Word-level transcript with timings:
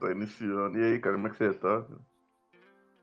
Tá 0.00 0.10
iniciando. 0.10 0.78
E 0.78 0.84
aí, 0.84 0.98
cara, 0.98 1.16
como 1.16 1.28
é 1.28 1.30
que 1.30 1.36
você 1.36 1.54
tá? 1.54 1.84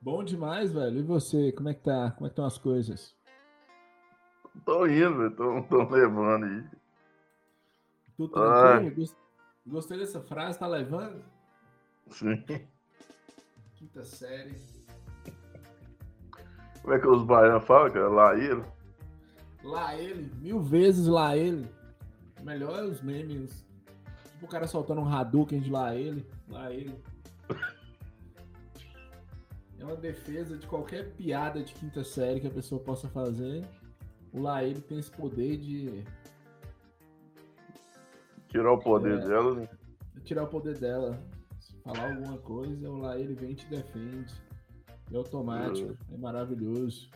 Bom 0.02 0.24
demais, 0.24 0.72
velho. 0.72 1.00
E 1.00 1.04
você, 1.04 1.52
como 1.52 1.70
é 1.70 1.74
que 1.74 1.84
tá? 1.84 2.12
Como 2.12 2.26
é 2.26 2.30
que 2.30 2.34
estão 2.34 2.46
as 2.46 2.58
coisas? 2.58 3.16
Tô 4.66 4.86
indo, 4.86 5.18
velho. 5.18 5.32
Tô, 5.32 5.64
tô 5.64 5.90
levando 5.90 6.46
aí. 6.46 6.64
Tudo 8.18 8.34
tranquilo? 8.34 9.10
Gostei 9.66 9.98
dessa 9.98 10.20
frase, 10.22 10.60
tá 10.60 10.68
levando? 10.68 11.24
Sim. 12.10 12.44
Quinta 13.76 14.04
série. 14.04 14.56
Como 16.82 16.94
é 16.94 17.00
que 17.00 17.08
os 17.08 17.24
baianos 17.24 17.64
falam, 17.66 17.92
cara? 17.92 18.10
Lá 18.10 18.36
ele? 18.36 18.64
Lá 19.64 19.96
ele, 19.96 20.32
mil 20.42 20.60
vezes 20.60 21.06
lá 21.06 21.38
ele. 21.38 21.70
Melhor 22.42 22.80
é 22.80 22.84
os 22.84 23.02
memes. 23.02 23.68
O 24.42 24.48
cara 24.48 24.68
soltando 24.68 25.02
um 25.02 25.08
Hadouken 25.08 25.60
de 25.60 25.70
lá 25.70 25.96
ele. 25.96 26.26
Lá 26.50 26.72
ele. 26.72 26.96
É 29.80 29.84
uma 29.84 29.96
defesa 29.96 30.58
de 30.58 30.68
qualquer 30.68 31.12
piada 31.14 31.64
de 31.64 31.74
quinta 31.74 32.04
série 32.04 32.40
que 32.40 32.48
a 32.48 32.52
pessoa 32.52 32.80
possa 32.82 33.08
fazer. 33.10 33.66
O 34.32 34.40
lá 34.40 34.64
ele 34.64 34.80
tem 34.80 35.00
esse 35.00 35.12
poder 35.12 35.58
de. 35.58 36.04
Tirar 38.48 38.74
o 38.74 38.78
poder 38.78 39.20
é, 39.20 39.28
dela, 39.28 39.56
né? 39.56 39.70
Tirar 40.24 40.44
o 40.44 40.48
poder 40.48 40.78
dela. 40.78 41.20
Se 41.60 41.76
falar 41.82 42.14
alguma 42.14 42.38
coisa, 42.38 42.90
o 42.90 42.98
lá 42.98 43.18
ele 43.18 43.34
vem 43.34 43.52
e 43.52 43.56
te 43.56 43.66
defende. 43.68 44.34
É 45.12 45.18
automático. 45.18 45.98
É, 46.10 46.14
é 46.14 46.18
maravilhoso. 46.18 47.10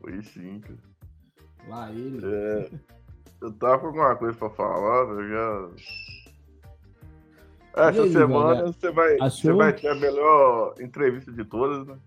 Foi 0.00 0.22
sim, 0.22 0.60
cara. 0.60 0.78
Lá 1.68 1.92
ele. 1.92 2.24
É, 2.24 2.70
eu 3.40 3.52
tava 3.54 3.80
com 3.80 3.86
alguma 3.86 4.16
coisa 4.16 4.38
pra 4.38 4.50
falar, 4.50 5.08
eu 5.08 5.28
já. 5.28 5.70
Essa 7.74 8.02
aí, 8.02 8.12
semana 8.12 8.66
você 8.66 8.90
vai, 8.90 9.14
Achou? 9.14 9.30
você 9.30 9.52
vai 9.52 9.72
ter 9.72 9.88
a 9.88 9.94
melhor 9.94 10.74
entrevista 10.80 11.32
de 11.32 11.44
todas, 11.44 11.86
né? 11.86 11.98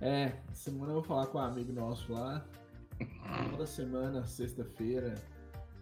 É, 0.00 0.32
semana 0.52 0.90
eu 0.90 0.94
vou 0.94 1.02
falar 1.02 1.26
com 1.26 1.38
um 1.38 1.42
amigo 1.42 1.72
nosso 1.72 2.12
lá. 2.12 2.44
Toda 3.50 3.66
semana, 3.66 4.24
sexta-feira. 4.24 5.14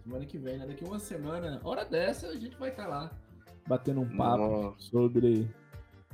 Semana 0.03 0.25
que 0.25 0.37
vem, 0.37 0.57
né? 0.57 0.65
Daqui 0.65 0.83
uma 0.83 0.99
semana, 0.99 1.61
hora 1.63 1.85
dessa, 1.85 2.27
a 2.27 2.35
gente 2.35 2.57
vai 2.57 2.69
estar 2.69 2.83
tá 2.83 2.89
lá 2.89 3.11
batendo 3.67 4.01
um 4.01 4.17
papo 4.17 4.37
Nossa. 4.37 4.79
sobre 4.79 5.49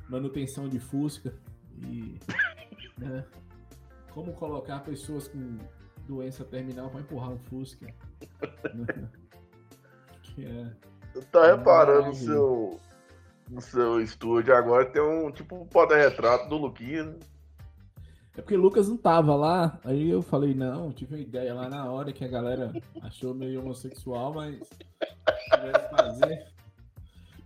manutenção 0.09 0.67
de 0.67 0.79
Fusca 0.79 1.33
e 1.77 2.19
né, 2.97 3.25
como 4.11 4.33
colocar 4.33 4.79
pessoas 4.81 5.27
com 5.27 5.57
doença 6.07 6.43
terminal 6.43 6.89
para 6.89 7.01
empurrar 7.01 7.31
um 7.31 7.37
Fusca. 7.37 7.87
que 10.21 10.45
é, 10.45 10.71
tá 11.25 11.55
reparando 11.55 12.07
no 12.07 12.15
seu, 12.15 12.79
no 13.49 13.61
seu 13.61 14.01
estúdio 14.01 14.55
agora 14.55 14.85
tem 14.85 15.01
um 15.01 15.31
tipo 15.31 15.55
um 15.55 15.65
porta-retrato 15.65 16.49
do 16.49 16.57
Luquinha, 16.57 17.03
né? 17.03 17.15
É 18.37 18.41
porque 18.41 18.55
o 18.55 18.61
Lucas 18.61 18.87
não 18.87 18.97
tava 18.97 19.35
lá, 19.35 19.79
aí 19.83 20.11
eu 20.11 20.21
falei, 20.21 20.53
não, 20.53 20.91
tive 20.91 21.15
uma 21.15 21.21
ideia 21.21 21.55
lá 21.55 21.67
na 21.67 21.89
hora 21.89 22.13
que 22.13 22.23
a 22.23 22.27
galera 22.27 22.71
achou 23.01 23.33
meio 23.33 23.61
homossexual, 23.61 24.31
mas 24.31 24.59
tivesse 25.49 25.89
fazer 25.89 26.45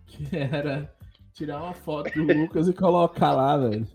que 0.06 0.36
era 0.36 0.94
tirar 1.34 1.64
uma 1.64 1.74
foto 1.74 2.12
do 2.12 2.34
Lucas 2.34 2.68
e 2.68 2.74
colocar 2.74 3.32
lá, 3.32 3.56
velho. 3.58 3.88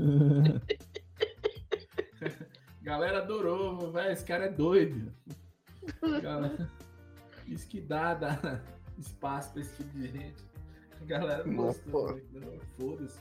Galera 2.83 3.19
adorou, 3.19 3.93
velho. 3.93 4.13
Esse 4.13 4.25
cara 4.25 4.47
é 4.47 4.49
doido. 4.49 5.13
Galera, 6.23 6.71
isso 7.47 7.69
que 7.69 7.81
dá, 7.81 8.15
dá 8.15 8.63
espaço 8.99 9.53
pra 9.53 9.63
esse 9.63 9.77
tipo 9.77 9.99
de 9.99 10.09
gente. 10.09 10.45
A 11.01 11.05
galera 11.05 11.45
gostou. 11.45 12.21
Né? 12.33 12.59
Foda-se. 12.77 13.21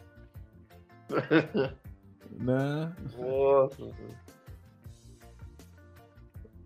Né? 2.31 2.95
Nossa. 3.17 3.95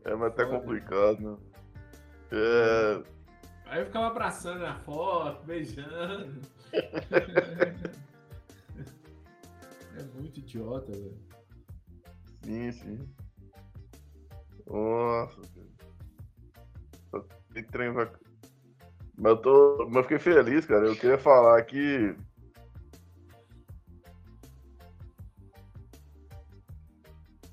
É, 0.05 0.15
mas 0.15 0.33
tá 0.33 0.45
complicado, 0.45 1.19
né? 1.19 1.37
É. 2.31 3.03
Aí 3.65 3.81
eu 3.81 3.85
ficava 3.85 4.07
abraçando 4.07 4.65
a 4.65 4.75
foto, 4.79 5.45
beijando. 5.45 6.41
é 9.97 10.03
muito 10.15 10.39
idiota, 10.39 10.91
velho. 10.91 11.19
Sim, 12.43 12.71
sim. 12.71 13.09
Nossa, 14.65 15.41
que 17.53 17.63
trem 17.63 17.91
vai. 17.91 18.09
Mas 19.19 19.31
eu, 19.33 19.37
tô... 19.37 19.85
Mas 19.87 19.95
eu 19.97 20.03
fiquei 20.03 20.19
feliz, 20.19 20.65
cara. 20.65 20.87
Eu 20.87 20.95
queria 20.95 21.17
falar 21.17 21.61
que. 21.63 22.15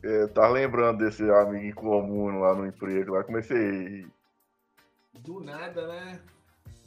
É, 0.05 0.27
tá 0.29 0.49
lembrando 0.49 0.99
desse 0.99 1.29
amigo 1.29 1.65
em 1.65 1.73
comum 1.73 2.39
lá 2.39 2.55
no 2.55 2.67
emprego 2.67 3.15
lá. 3.15 3.25
Comecei 3.25 3.57
a 3.57 3.89
rir. 3.89 4.13
Do 5.19 5.41
nada, 5.41 5.89
né? 5.89 6.21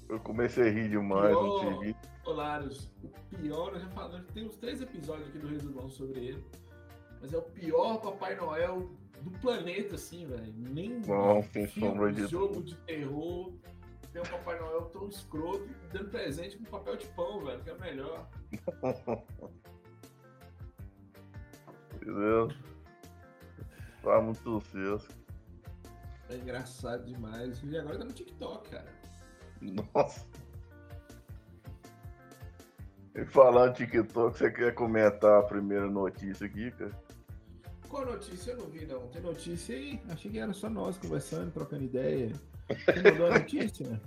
Eu 0.08 0.20
comecei 0.22 0.70
a 0.70 0.72
rir 0.72 0.90
demais 0.90 1.28
pior, 1.28 1.44
no 1.44 1.80
TV. 1.80 1.96
Olaros, 2.26 2.90
o 3.04 3.10
pior, 3.36 3.74
eu 3.74 3.80
já 3.82 3.90
falei, 3.90 4.22
tem 4.34 4.46
uns 4.46 4.56
três 4.56 4.82
episódios 4.82 5.28
aqui 5.28 5.40
do 5.40 5.48
Resumão 5.48 5.90
sobre 5.90 6.20
ele. 6.20 6.46
Mas 7.22 7.34
é 7.34 7.38
o 7.38 7.42
pior 7.42 7.98
Papai 7.98 8.36
Noel 8.36 8.90
do 9.22 9.32
planeta, 9.40 9.96
assim, 9.96 10.26
velho. 10.26 10.54
Nem 10.56 11.02
Não, 11.02 11.44
tem 11.44 11.68
sombra 11.68 12.14
de 12.14 12.26
jogo 12.28 12.64
de 12.64 12.76
terror. 12.78 13.52
Tem 14.20 14.28
um 14.28 14.38
Papai 14.38 14.60
Noel 14.60 14.82
tão 14.90 15.08
escroto 15.08 15.70
dando 15.94 16.10
presente 16.10 16.58
com 16.58 16.66
papel 16.66 16.98
de 16.98 17.08
pão, 17.08 17.46
velho, 17.46 17.64
que 17.64 17.70
é 17.70 17.78
melhor. 17.78 18.30
Entendeu? 21.96 22.50
Tá 24.04 24.22
muito 24.22 24.42
sucesso. 24.42 25.08
É 26.30 26.36
engraçado 26.36 27.06
demais. 27.06 27.64
E 27.64 27.78
agora 27.78 28.00
tá 28.00 28.04
no 28.04 28.12
TikTok, 28.12 28.70
cara. 28.70 28.94
Nossa. 29.62 30.28
E 33.16 33.26
falando 33.26 33.76
TikTok, 33.76 34.38
você 34.38 34.52
quer 34.52 34.76
comentar 34.76 35.40
a 35.40 35.44
primeira 35.44 35.90
notícia 35.90 36.46
aqui, 36.46 36.72
cara? 36.72 36.92
Qual 37.88 38.06
notícia? 38.06 38.52
Eu 38.52 38.58
não 38.58 38.68
vi, 38.68 38.86
não. 38.86 39.08
Tem 39.08 39.22
notícia 39.22 39.76
aí? 39.76 40.02
Achei 40.10 40.30
que 40.30 40.40
era 40.40 40.52
só 40.52 40.70
nós 40.70 40.98
conversando, 40.98 41.52
trocando 41.52 41.86
ideia. 41.86 42.34
Mandou 43.04 43.28
a 43.28 43.40
notícia? 43.40 44.02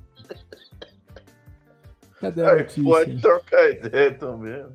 Cadê 2.20 2.44
a 2.44 2.56
notícia? 2.56 2.82
Pode 2.84 3.20
trocar 3.20 3.70
ideia 3.70 4.14
também. 4.14 4.66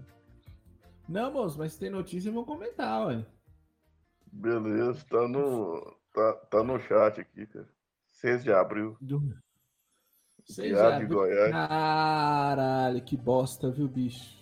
Não, 1.08 1.32
moço, 1.32 1.58
mas 1.58 1.74
se 1.74 1.80
tem 1.80 1.90
notícia, 1.90 2.30
eu 2.30 2.34
vou 2.34 2.46
comentar, 2.46 3.08
ué. 3.08 3.26
Beleza, 4.32 5.06
tá 5.10 5.28
no, 5.28 5.98
tá, 6.14 6.34
tá 6.52 6.64
no 6.64 6.80
chat 6.80 7.22
aqui, 7.22 7.46
cara. 7.46 7.68
6 8.12 8.44
de 8.44 8.52
abril. 8.52 8.98
Do... 9.00 9.22
6 10.46 10.76
de 10.76 10.80
abril. 10.80 11.08
Goiás. 11.08 11.52
Caralho, 11.52 13.02
que 13.04 13.16
bosta, 13.16 13.72
viu, 13.72 13.88
bicho? 13.88 14.38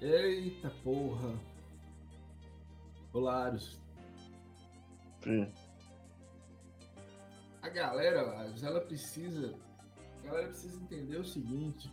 Eita 0.00 0.70
porra. 0.84 1.32
Polares. 3.10 3.80
Sim. 5.22 5.50
A 7.66 7.68
galera, 7.68 8.20
ela 8.62 8.80
precisa. 8.80 9.58
A 10.20 10.26
galera 10.26 10.46
precisa 10.46 10.80
entender 10.80 11.16
o 11.16 11.24
seguinte. 11.24 11.92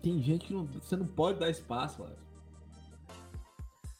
Tem 0.00 0.22
gente 0.22 0.46
que 0.46 0.54
não, 0.54 0.66
você 0.66 0.96
não 0.96 1.06
pode 1.06 1.40
dar 1.40 1.50
espaço, 1.50 2.00
Lázaro. 2.00 2.22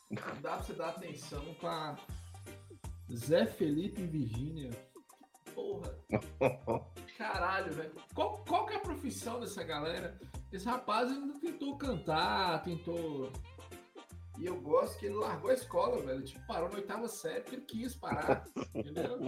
Não 0.09 0.41
dá 0.41 0.55
pra 0.55 0.63
você 0.63 0.73
dar 0.75 0.91
atenção 0.91 1.53
pra 1.55 1.97
Zé 3.13 3.45
Felipe 3.45 4.03
e 4.03 4.07
Virgínia. 4.07 4.71
Porra. 5.53 5.99
Caralho, 7.19 7.73
velho. 7.73 7.93
Qual, 8.15 8.45
qual 8.45 8.65
que 8.65 8.75
é 8.75 8.77
a 8.77 8.81
profissão 8.81 9.41
dessa 9.41 9.65
galera? 9.65 10.17
Esse 10.53 10.67
rapaz 10.67 11.11
ainda 11.11 11.41
tentou 11.41 11.77
cantar, 11.77 12.63
tentou 12.63 13.33
e 14.39 14.47
eu 14.47 14.61
gosto 14.61 14.97
que 15.01 15.07
ele 15.07 15.17
largou 15.17 15.51
a 15.51 15.55
escola, 15.55 16.01
velho. 16.01 16.23
Tipo, 16.23 16.47
parou 16.47 16.69
na 16.69 16.77
oitava 16.77 17.09
série 17.09 17.41
porque 17.41 17.57
ele 17.57 17.65
quis 17.65 17.97
parar. 17.97 18.45
entendeu? 18.73 19.19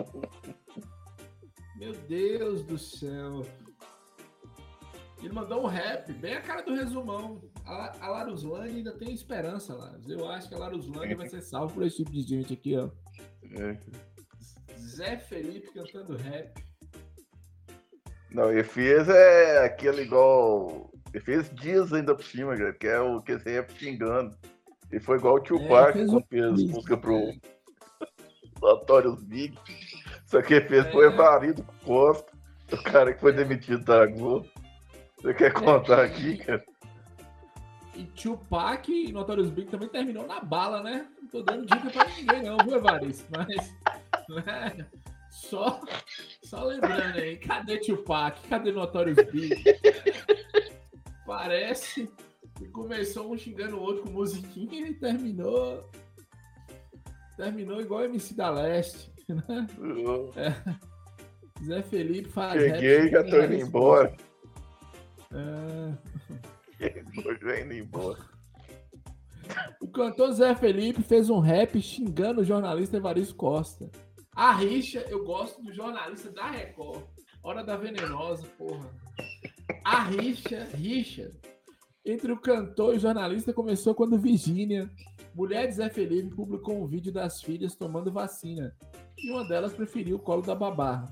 Meu 1.81 1.95
Deus 1.95 2.63
do 2.63 2.77
céu. 2.77 3.41
Ele 5.19 5.33
mandou 5.33 5.65
um 5.65 5.67
rap, 5.67 6.13
bem 6.13 6.35
a 6.35 6.43
cara 6.43 6.61
do 6.61 6.75
resumão. 6.75 7.41
A, 7.65 8.05
a 8.05 8.09
Laruslândia 8.11 8.77
ainda 8.77 8.93
tem 8.93 9.15
esperança, 9.15 9.75
Larus. 9.75 10.07
Eu 10.07 10.29
acho 10.29 10.47
que 10.47 10.55
a 10.55 10.59
Laruslândia 10.59 11.17
vai 11.17 11.27
ser 11.27 11.41
salvo 11.41 11.73
por 11.73 11.87
esse 11.87 11.97
tipo 11.97 12.11
de 12.11 12.21
gente 12.21 12.53
aqui, 12.53 12.77
ó. 12.77 12.91
É. 13.59 13.79
Zé 14.79 15.17
Felipe 15.17 15.73
cantando 15.73 16.19
rap. 16.19 16.63
Não, 18.31 18.51
fez 18.63 19.09
é 19.09 19.65
aquele 19.65 20.03
igual. 20.03 20.93
Ele 21.15 21.25
fez 21.25 21.49
dias 21.55 21.95
ainda 21.95 22.15
por 22.15 22.25
cima, 22.25 22.55
que 22.75 22.87
é 22.87 23.01
o 23.01 23.23
que 23.23 23.39
você 23.39 23.55
ia 23.55 23.67
xingando. 23.71 24.37
E 24.93 25.01
foi 25.01 25.17
igual 25.17 25.37
o 25.37 25.41
tio 25.41 25.57
é, 25.57 25.69
Park 25.69 25.95
quando 25.95 26.27
fez 26.27 26.63
música 26.63 26.99
pro. 26.99 27.33
Notorious 28.61 29.23
Big. 29.23 29.57
Só 30.31 30.41
que 30.41 30.61
fez 30.61 30.87
é. 30.87 30.93
foi 30.93 31.11
marido 31.11 31.67
Costa, 31.85 32.33
o 32.71 32.81
cara 32.81 33.13
que 33.13 33.21
foi 33.21 33.33
demitido 33.33 33.85
da 33.85 34.07
Globo. 34.07 34.49
Você 35.17 35.35
quer 35.35 35.53
contar 35.53 36.05
aqui, 36.05 36.39
cara? 36.47 36.65
E 37.97 38.05
Tupac 38.05 38.89
e 38.89 39.11
Notorious 39.11 39.51
Big 39.51 39.69
também 39.69 39.89
terminou 39.89 40.29
na 40.29 40.39
bala, 40.39 40.85
né? 40.85 41.09
Não 41.21 41.29
tô 41.29 41.43
dando 41.43 41.67
dica 41.67 41.91
pra 41.91 42.07
ninguém, 42.17 42.45
não, 42.45 42.57
viu, 42.59 42.77
Evaristo? 42.77 43.27
Mas. 43.37 43.75
Né? 44.29 44.87
Só, 45.33 45.81
só 46.45 46.63
lembrando 46.63 47.19
aí, 47.19 47.37
cadê 47.37 47.79
Tupac? 47.79 48.41
Cadê 48.49 48.71
Notorious 48.71 49.29
Big? 49.33 49.65
Parece 51.27 52.09
que 52.57 52.69
começou 52.69 53.33
um 53.33 53.37
xingando 53.37 53.77
o 53.77 53.83
outro 53.83 54.05
com 54.05 54.11
musiquinha 54.11 54.87
e 54.87 54.95
terminou. 54.95 55.91
Terminou 57.37 57.81
igual 57.81 58.05
MC 58.05 58.35
da 58.35 58.49
Leste. 58.49 59.11
Né? 59.35 59.67
É. 60.37 61.65
Zé 61.65 61.83
Felipe 61.83 62.29
faz. 62.29 62.61
Cheguei 62.61 63.01
e 63.01 63.11
já 63.11 63.25
tô 63.25 63.43
indo 63.43 63.55
embora. 63.55 64.17
É... 65.33 65.95
já 67.43 67.61
indo 67.61 67.75
embora. 67.75 68.19
O 69.81 69.89
cantor 69.89 70.33
Zé 70.33 70.55
Felipe 70.55 71.03
fez 71.03 71.29
um 71.29 71.41
rap 71.41 71.81
xingando 71.81 72.41
o 72.41 72.45
jornalista 72.45 72.97
Evaristo 72.97 73.35
Costa. 73.35 73.91
A 74.35 74.53
rixa, 74.53 75.01
eu 75.09 75.25
gosto 75.25 75.63
do 75.63 75.73
jornalista 75.73 76.31
da 76.31 76.51
Record. 76.51 77.05
Hora 77.43 77.65
da 77.65 77.77
Venenosa, 77.77 78.47
porra. 78.59 78.89
A 79.85 80.05
rixa, 80.05 80.69
rixa, 80.75 81.31
entre 82.05 82.33
o 82.33 82.41
cantor 82.41 82.95
e 82.95 82.97
o 82.97 83.01
jornalista 83.01 83.53
começou 83.53 83.95
quando 83.95 84.19
Virgínia, 84.19 84.91
mulher 85.35 85.67
de 85.67 85.75
Zé 85.75 85.89
Felipe, 85.91 86.35
publicou 86.35 86.83
um 86.83 86.87
vídeo 86.87 87.13
das 87.13 87.43
filhas 87.43 87.75
tomando 87.75 88.13
vacina. 88.13 88.75
E 89.23 89.31
uma 89.31 89.45
delas 89.45 89.73
preferiu 89.73 90.17
o 90.17 90.21
colo 90.21 90.43
da 90.43 90.55
babá. 90.55 91.07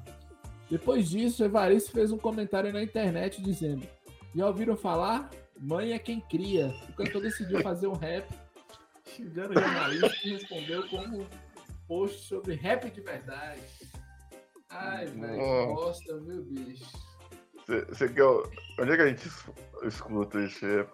Depois 0.70 1.08
disso, 1.08 1.44
Evaristo 1.44 1.92
fez 1.92 2.12
um 2.12 2.18
comentário 2.18 2.72
na 2.72 2.82
internet 2.82 3.42
dizendo: 3.42 3.86
Já 4.34 4.46
ouviram 4.46 4.76
falar? 4.76 5.30
Mãe 5.60 5.92
é 5.92 5.98
quem 5.98 6.20
cria. 6.20 6.72
O 6.88 6.92
cantor 6.92 7.22
decidiu 7.22 7.60
fazer 7.62 7.88
um 7.88 7.94
rap 7.94 8.28
xingando 9.06 9.58
o 9.58 9.60
jornalista 9.60 10.16
e 10.24 10.30
respondeu 10.30 10.88
como 10.88 11.26
post 11.86 12.26
sobre 12.26 12.54
rap 12.54 12.88
de 12.90 13.00
verdade. 13.00 13.62
Ai, 14.70 15.06
velho, 15.06 15.40
oh. 15.40 15.74
bosta, 15.74 16.20
viu, 16.20 16.42
bicho? 16.44 16.84
Você 17.66 18.08
quer. 18.08 18.22
Onde 18.22 18.92
é 18.92 18.96
que 18.96 19.02
a 19.02 19.08
gente 19.08 19.28
escuta 19.82 20.40
esse 20.42 20.64
rap? 20.64 20.90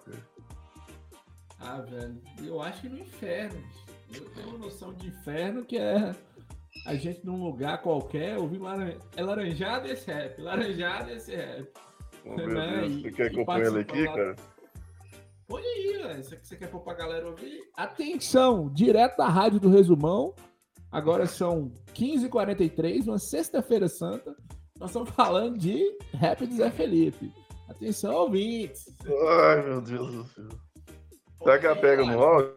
Ah, 1.60 1.80
velho, 1.82 2.20
eu 2.42 2.62
acho 2.62 2.82
que 2.82 2.88
no 2.88 2.98
inferno. 2.98 3.62
Eu 4.12 4.30
tenho 4.30 4.48
uma 4.48 4.58
noção 4.58 4.92
de 4.94 5.08
inferno 5.08 5.64
que 5.64 5.76
é 5.76 6.14
a 6.86 6.94
gente 6.94 7.24
num 7.24 7.42
lugar 7.42 7.80
qualquer 7.82 8.38
ouvir 8.38 8.58
laran... 8.58 8.92
é 9.16 9.22
laranjado 9.22 9.88
esse 9.88 10.10
rap, 10.10 10.40
laranjado 10.40 11.10
esse 11.10 11.34
rap. 11.34 11.70
Oh, 12.24 12.36
meu 12.36 12.48
né? 12.48 12.80
Deus. 12.80 13.02
Você 13.02 13.10
quer 13.12 13.26
acompanhar 13.32 13.66
ele 13.66 13.80
aqui, 13.80 14.04
lá... 14.04 14.14
cara? 14.14 14.36
Põe 15.46 15.62
aí, 15.62 15.98
velho. 16.02 16.20
Isso 16.20 16.34
aqui 16.34 16.46
você 16.46 16.56
quer 16.56 16.70
pôr 16.70 16.80
pra 16.80 16.94
galera 16.94 17.26
ouvir? 17.26 17.60
Atenção, 17.76 18.70
direto 18.72 19.16
da 19.16 19.28
rádio 19.28 19.60
do 19.60 19.68
Resumão. 19.68 20.34
Agora 20.90 21.26
são 21.26 21.72
15h43, 21.94 23.08
uma 23.08 23.18
sexta-feira 23.18 23.88
santa. 23.88 24.34
Nós 24.78 24.90
estamos 24.90 25.10
falando 25.10 25.58
de 25.58 25.82
rap 26.14 26.46
de 26.46 26.56
Zé 26.56 26.70
Felipe. 26.70 27.32
Atenção, 27.68 28.14
ouvintes. 28.14 28.84
Ai, 29.28 29.62
meu 29.62 29.80
Deus 29.80 30.12
do 30.12 30.24
céu. 30.28 30.48
Será 31.42 31.58
que 31.58 31.66
ela 31.66 31.76
pega 31.76 32.04
no 32.04 32.22
áudio? 32.22 32.56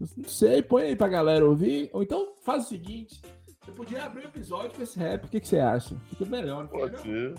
Não 0.00 0.24
sei, 0.24 0.62
põe 0.62 0.84
aí 0.84 0.96
pra 0.96 1.08
galera 1.08 1.44
ouvir. 1.44 1.90
Ou 1.92 2.02
então 2.02 2.34
faz 2.42 2.64
o 2.64 2.68
seguinte: 2.68 3.20
você 3.62 3.72
podia 3.72 4.04
abrir 4.04 4.22
o 4.22 4.24
um 4.24 4.28
episódio 4.28 4.72
com 4.72 4.82
esse 4.82 4.98
rap, 4.98 5.24
o 5.24 5.28
que, 5.28 5.40
que 5.40 5.48
você 5.48 5.58
acha? 5.58 5.94
Fica 6.08 6.24
melhor, 6.24 6.64
não 6.64 6.70
Pode 6.70 7.00
ser. 7.02 7.34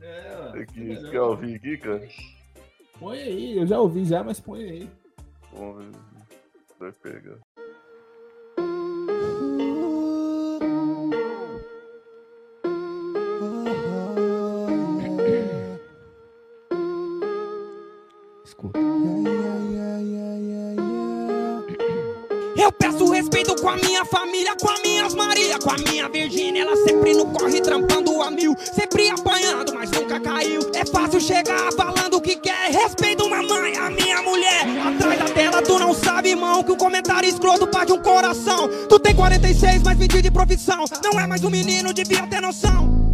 É, 0.00 0.52
Tem 0.52 0.66
que, 0.66 1.10
quer 1.10 1.20
ouvir 1.20 1.56
aqui, 1.56 1.76
cara? 1.78 2.08
Põe 2.98 3.18
aí, 3.18 3.58
eu 3.58 3.66
já 3.66 3.80
ouvi 3.80 4.04
já, 4.04 4.22
mas 4.22 4.40
põe 4.40 4.62
aí. 4.62 4.90
Vamos 5.52 5.84
ver. 5.84 5.92
Vai 6.78 6.92
pegar. 6.92 7.38
Com 23.62 23.68
a 23.68 23.76
minha 23.76 24.04
família, 24.04 24.56
com 24.56 24.68
a 24.68 24.78
minhas 24.80 25.14
Maria, 25.14 25.56
com 25.56 25.70
a 25.70 25.76
minha 25.78 26.08
Virgínia. 26.08 26.62
Ela 26.62 26.76
sempre 26.84 27.14
no 27.14 27.26
corre, 27.26 27.60
trampando 27.60 28.20
a 28.20 28.28
mil, 28.28 28.56
sempre 28.74 29.08
apanhando, 29.08 29.72
mas 29.72 29.88
nunca 29.92 30.18
caiu. 30.18 30.60
É 30.74 30.84
fácil 30.84 31.20
chegar 31.20 31.72
falando 31.72 32.14
o 32.14 32.20
que 32.20 32.34
quer. 32.34 32.72
Respeito 32.72 33.30
mamãe, 33.30 33.76
a 33.76 33.88
minha 33.88 34.20
mulher. 34.22 34.66
Atrás 34.84 35.18
da 35.18 35.24
tela, 35.26 35.62
tu 35.62 35.78
não 35.78 35.94
sabe, 35.94 36.30
irmão, 36.30 36.64
que 36.64 36.72
um 36.72 36.76
comentário 36.76 37.28
escroto 37.28 37.68
parte 37.68 37.92
um 37.92 38.02
coração. 38.02 38.68
Tu 38.88 38.98
tem 38.98 39.14
46, 39.14 39.82
mas 39.84 39.96
20 39.96 40.20
de 40.20 40.30
profissão. 40.30 40.84
Não 41.04 41.20
é 41.20 41.26
mais 41.26 41.44
um 41.44 41.50
menino, 41.50 41.92
devia 41.94 42.26
ter 42.26 42.40
noção. 42.40 43.12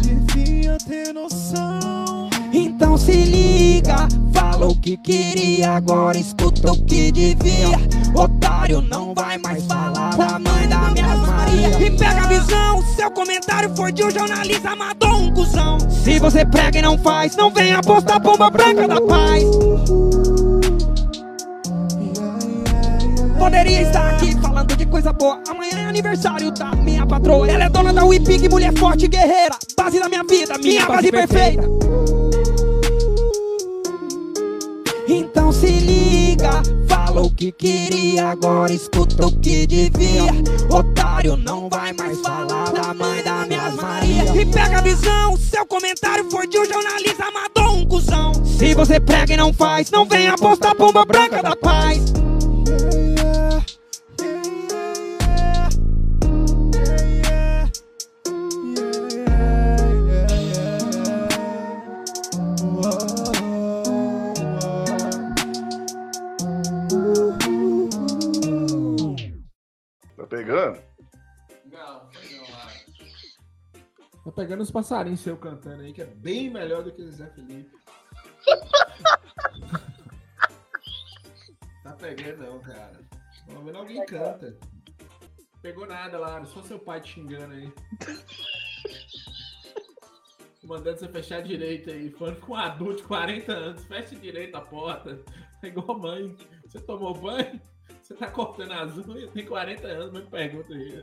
Devia 0.00 0.78
ter 0.86 1.12
noção. 1.12 2.30
Então 2.52 2.96
se 2.96 3.10
liga, 3.10 4.06
fala 4.32 4.66
o 4.66 4.76
que 4.76 4.96
queria, 4.96 5.72
agora 5.72 6.16
escuta 6.16 6.70
o 6.70 6.80
que 6.84 7.10
devia. 7.10 7.76
Otário 8.14 8.53
não 8.72 9.14
vai 9.14 9.38
mais 9.38 9.64
falar 9.66 10.16
da 10.16 10.38
mãe 10.38 10.68
da 10.68 10.90
minha 10.90 11.16
Maria. 11.16 11.68
E 11.86 11.90
pega 11.90 12.22
a 12.22 12.26
visão, 12.26 12.82
seu 12.96 13.10
comentário 13.10 13.74
foi 13.76 13.92
de 13.92 14.02
um 14.04 14.10
jornalista, 14.10 14.74
matou 14.74 15.16
um 15.16 15.32
cuzão. 15.32 15.78
Se 15.90 16.18
você 16.18 16.44
prega 16.44 16.78
e 16.78 16.82
não 16.82 16.98
faz, 16.98 17.36
não 17.36 17.50
venha 17.50 17.80
postar 17.82 18.18
bomba 18.18 18.50
branca 18.50 18.88
da 18.88 19.00
paz. 19.00 19.44
Poderia 23.38 23.82
estar 23.82 24.10
aqui 24.10 24.40
falando 24.40 24.74
de 24.74 24.86
coisa 24.86 25.12
boa. 25.12 25.40
Amanhã 25.48 25.80
é 25.80 25.84
aniversário 25.84 26.50
da 26.50 26.72
minha 26.72 27.06
patroa. 27.06 27.46
Ela 27.48 27.64
é 27.64 27.68
dona 27.68 27.92
da 27.92 28.04
WePig, 28.04 28.48
mulher 28.48 28.72
forte, 28.78 29.06
guerreira. 29.06 29.56
Base 29.76 30.00
da 30.00 30.08
minha 30.08 30.24
vida, 30.24 30.56
minha 30.56 30.86
base 30.86 31.10
perfeita. 31.10 31.68
Então 35.06 35.52
se 35.52 35.66
liga, 35.66 36.62
que 37.34 37.50
queria, 37.52 38.28
agora 38.30 38.72
escuta 38.72 39.26
o 39.26 39.32
que 39.40 39.66
devia. 39.66 40.24
Otário 40.70 41.36
não 41.36 41.68
vai 41.68 41.92
mais 41.92 42.20
falar 42.20 42.70
da 42.70 42.94
mãe 42.94 43.22
da 43.22 43.44
minha 43.46 43.70
Maria. 43.72 44.40
E 44.40 44.46
pega 44.46 44.78
a 44.78 44.82
visão, 44.82 45.36
seu 45.36 45.66
comentário 45.66 46.30
foi 46.30 46.46
de 46.46 46.58
um 46.58 46.64
jornalista, 46.64 47.30
matou 47.30 47.76
um 47.76 47.86
cuzão. 47.86 48.32
Se 48.44 48.74
você 48.74 49.00
prega 49.00 49.34
e 49.34 49.36
não 49.36 49.52
faz, 49.52 49.90
não 49.90 50.06
venha 50.06 50.36
postar 50.36 50.74
pomba 50.74 51.04
branca 51.04 51.42
da 51.42 51.56
paz. 51.56 52.00
pegando? 52.64 53.63
Pegando 74.34 74.62
os 74.62 74.70
passarinhos 74.70 75.20
seu 75.20 75.36
cantando 75.36 75.82
aí, 75.82 75.92
que 75.92 76.02
é 76.02 76.06
bem 76.06 76.50
melhor 76.50 76.82
do 76.82 76.92
que 76.92 77.02
o 77.02 77.10
Zé 77.10 77.26
Felipe. 77.30 77.70
tá 81.82 81.92
pegando 81.92 82.44
não, 82.44 82.60
cara. 82.60 83.00
Vamos 83.46 83.64
ver 83.64 83.76
alguém 83.76 84.04
canta. 84.06 84.56
Pegou 85.62 85.86
nada, 85.86 86.18
Lara. 86.18 86.44
Só 86.46 86.62
seu 86.62 86.78
pai 86.78 87.00
te 87.00 87.12
xingando 87.12 87.54
aí. 87.54 87.72
Mandando 90.64 90.98
você 90.98 91.08
fechar 91.08 91.42
direito 91.42 91.90
aí. 91.90 92.10
Falando 92.10 92.40
com 92.40 92.52
um 92.52 92.56
adulto 92.56 92.96
de 92.96 93.02
40 93.04 93.52
anos. 93.52 93.84
Feche 93.84 94.16
direito 94.16 94.56
a 94.56 94.60
porta. 94.60 95.22
É 95.62 95.68
igual 95.68 95.98
mãe. 95.98 96.36
Você 96.66 96.80
tomou 96.80 97.14
banho? 97.14 97.60
Você 98.02 98.14
tá 98.14 98.30
cortando 98.30 98.72
as 98.72 98.98
unhas, 98.98 99.30
tem 99.30 99.46
40 99.46 99.86
anos, 99.86 100.12
mas 100.12 100.28
pergunta 100.28 100.74
aí. 100.74 101.02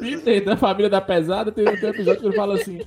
Peter, 0.00 0.44
da 0.44 0.56
família 0.56 0.88
da 0.88 1.00
pesada, 1.00 1.50
tem 1.50 1.64
um 1.64 1.68
episódio 1.68 2.20
que 2.20 2.26
ele 2.26 2.36
fala 2.36 2.54
assim: 2.54 2.80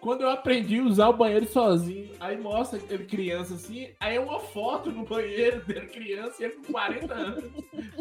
quando 0.00 0.22
eu 0.22 0.30
aprendi 0.30 0.78
a 0.78 0.84
usar 0.84 1.08
o 1.08 1.16
banheiro 1.16 1.46
sozinho, 1.46 2.10
aí 2.20 2.36
mostra 2.36 2.80
ele 2.88 3.04
criança 3.04 3.54
assim, 3.54 3.90
aí 3.98 4.16
é 4.16 4.20
uma 4.20 4.38
foto 4.38 4.90
no 4.90 5.04
banheiro 5.04 5.64
dele 5.64 5.86
criança 5.86 6.36
e 6.40 6.44
ele 6.44 6.54
com 6.54 6.72
40 6.72 7.14
anos, 7.14 7.44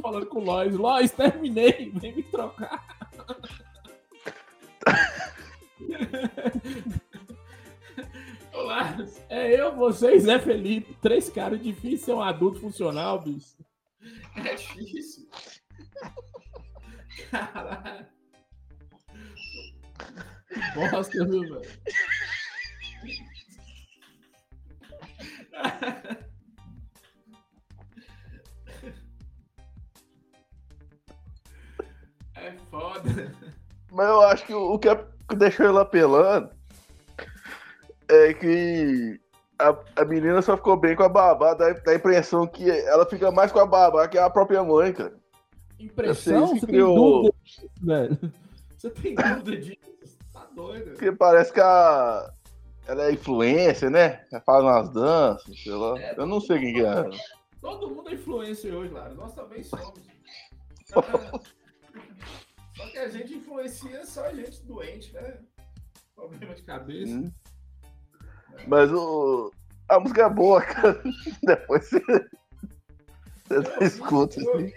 falando 0.01 0.25
com 0.27 0.39
o 0.39 0.43
Lois: 0.43 0.75
Lois, 0.75 1.12
terminei, 1.12 1.91
vem 1.96 2.15
me 2.15 2.24
trocar. 2.24 2.86
Olá, 8.53 8.98
é 9.29 9.60
eu, 9.60 9.75
você 9.75 10.15
e 10.15 10.19
Zé 10.19 10.39
Felipe. 10.39 10.96
Três 11.01 11.29
caras 11.29 11.62
difícil 11.62 12.05
ser 12.05 12.13
um 12.13 12.22
adulto 12.22 12.60
funcional, 12.60 13.19
bicho. 13.19 13.55
É 14.36 14.55
difícil. 14.55 15.27
Caralho. 17.29 18.16
Bosta, 20.74 21.25
viu, 21.25 21.42
velho? 21.42 21.62
É 32.36 32.51
foda. 32.70 33.36
Mas 33.92 34.08
eu 34.08 34.22
acho 34.22 34.46
que 34.46 34.54
o 34.54 34.77
que 34.80 35.36
deixou 35.36 35.68
ele 35.68 35.80
apelando 35.80 36.51
é 38.08 38.34
que 38.34 39.20
a, 39.60 39.75
a 39.96 40.06
menina 40.06 40.42
só 40.42 40.56
ficou 40.56 40.77
bem 40.77 40.96
com 40.96 41.04
a 41.04 41.10
babá, 41.10 41.54
dá, 41.54 41.72
dá 41.74 41.92
a 41.92 41.96
impressão 41.96 42.46
que 42.48 42.70
ela 42.70 43.06
fica 43.06 43.32
mais 43.32 43.51
com 43.51 43.60
a 43.60 43.66
babá 43.66 44.08
que 44.08 44.18
a 44.18 44.30
própria 44.30 44.63
mãe, 44.63 44.94
cara. 44.94 45.16
Impressão? 45.80 46.48
Você 46.48 46.66
criou... 46.66 46.96
tem 46.96 47.04
dúvida 47.06 47.36
disso, 47.44 47.70
velho? 47.82 48.34
Você 48.77 48.89
tem 48.92 49.16
dúvida 49.16 49.58
disso? 49.58 49.97
Doido. 50.58 50.90
Porque 50.90 51.12
parece 51.12 51.54
que 51.54 51.62
a... 51.62 52.34
ela 52.88 53.06
é 53.06 53.12
influência, 53.12 53.92
né? 53.92 54.26
Ela 54.32 54.42
faz 54.42 54.64
umas 54.64 54.90
danças, 54.90 55.62
sei 55.62 55.72
lá. 55.72 56.00
É, 56.00 56.16
Eu 56.18 56.26
não 56.26 56.42
sei 56.42 56.58
quem 56.58 56.74
que 56.74 56.84
é. 56.84 57.10
Todo 57.62 57.92
mundo 57.92 58.10
é 58.10 58.16
influência 58.16 58.76
hoje, 58.76 58.92
Lara. 58.92 59.14
Nós 59.14 59.36
também 59.36 59.62
somos. 59.62 60.02
só 62.76 62.88
que 62.92 62.98
a 62.98 63.08
gente 63.08 63.36
influencia 63.36 64.04
só 64.04 64.26
a 64.26 64.34
gente 64.34 64.64
doente, 64.64 65.14
né? 65.14 65.38
Problema 66.16 66.56
de 66.56 66.64
cabeça. 66.64 67.14
Hum. 67.14 67.32
Mas 68.68 68.92
o... 68.92 69.52
a 69.88 70.00
música 70.00 70.24
é 70.24 70.30
boa, 70.30 70.60
cara. 70.64 71.04
Depois 71.44 71.88
você, 71.88 72.02
você 73.48 73.84
escuta. 73.84 74.42
Assim. 74.42 74.74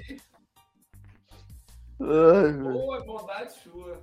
Ai, 2.03 2.53
boa, 2.53 3.03
bondade 3.03 3.53
sua. 3.63 3.99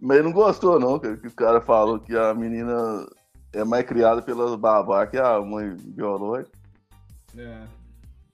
Mas 0.00 0.16
ele 0.16 0.28
não 0.28 0.32
gostou, 0.32 0.80
não, 0.80 0.98
cara, 0.98 1.16
que 1.16 1.26
o 1.26 1.34
cara 1.34 1.60
falou 1.60 2.00
que 2.00 2.16
a 2.16 2.32
menina 2.32 3.06
é 3.52 3.62
mais 3.64 3.84
criada 3.84 4.22
pelas 4.22 4.54
babá 4.54 5.06
que 5.06 5.18
a 5.18 5.40
mãe 5.40 5.76
biológica. 5.76 6.58
É. 7.36 7.66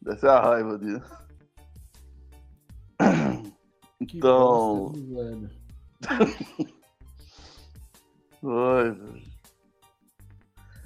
Deve 0.00 0.20
ser 0.20 0.28
a 0.28 0.40
raiva 0.40 0.78
dele. 0.78 1.02
Que 4.06 4.18
então. 4.18 4.92
Ai, 8.44 8.96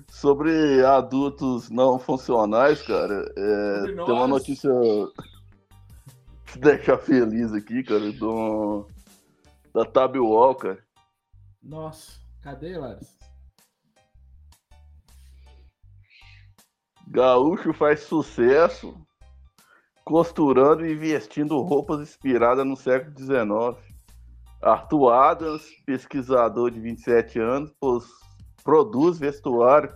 Sobre 0.08 0.84
adultos 0.84 1.70
não 1.70 1.98
funcionais, 1.98 2.80
cara, 2.82 3.32
é, 3.36 3.82
tem 3.86 4.14
uma 4.14 4.28
notícia 4.28 4.70
que 6.46 6.58
deixa 6.58 6.96
feliz 6.98 7.52
aqui, 7.52 7.82
cara, 7.82 8.12
do, 8.12 8.86
da 9.72 9.84
Tab 9.84 10.16
Walker. 10.16 10.82
Nossa, 11.62 12.20
cadê, 12.42 12.76
Laris? 12.76 13.18
Gaúcho 17.06 17.72
faz 17.72 18.00
sucesso 18.00 18.94
costurando 20.04 20.86
e 20.86 20.94
vestindo 20.94 21.60
roupas 21.60 22.00
inspiradas 22.00 22.66
no 22.66 22.76
século 22.76 23.16
XIX. 23.16 24.00
Arthur 24.62 25.12
Adams, 25.12 25.64
pesquisador 25.86 26.70
de 26.70 26.80
27 26.80 27.38
anos, 27.38 27.72
produz 28.62 29.18
vestuário 29.18 29.92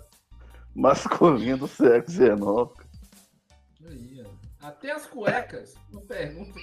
masculino 0.75 1.59
do 1.59 1.69
século 1.69 2.11
XIX. 2.11 2.85
Até 4.61 4.93
as 4.93 5.07
cuecas, 5.07 5.75
uma 5.90 6.00
pergunta 6.00 6.59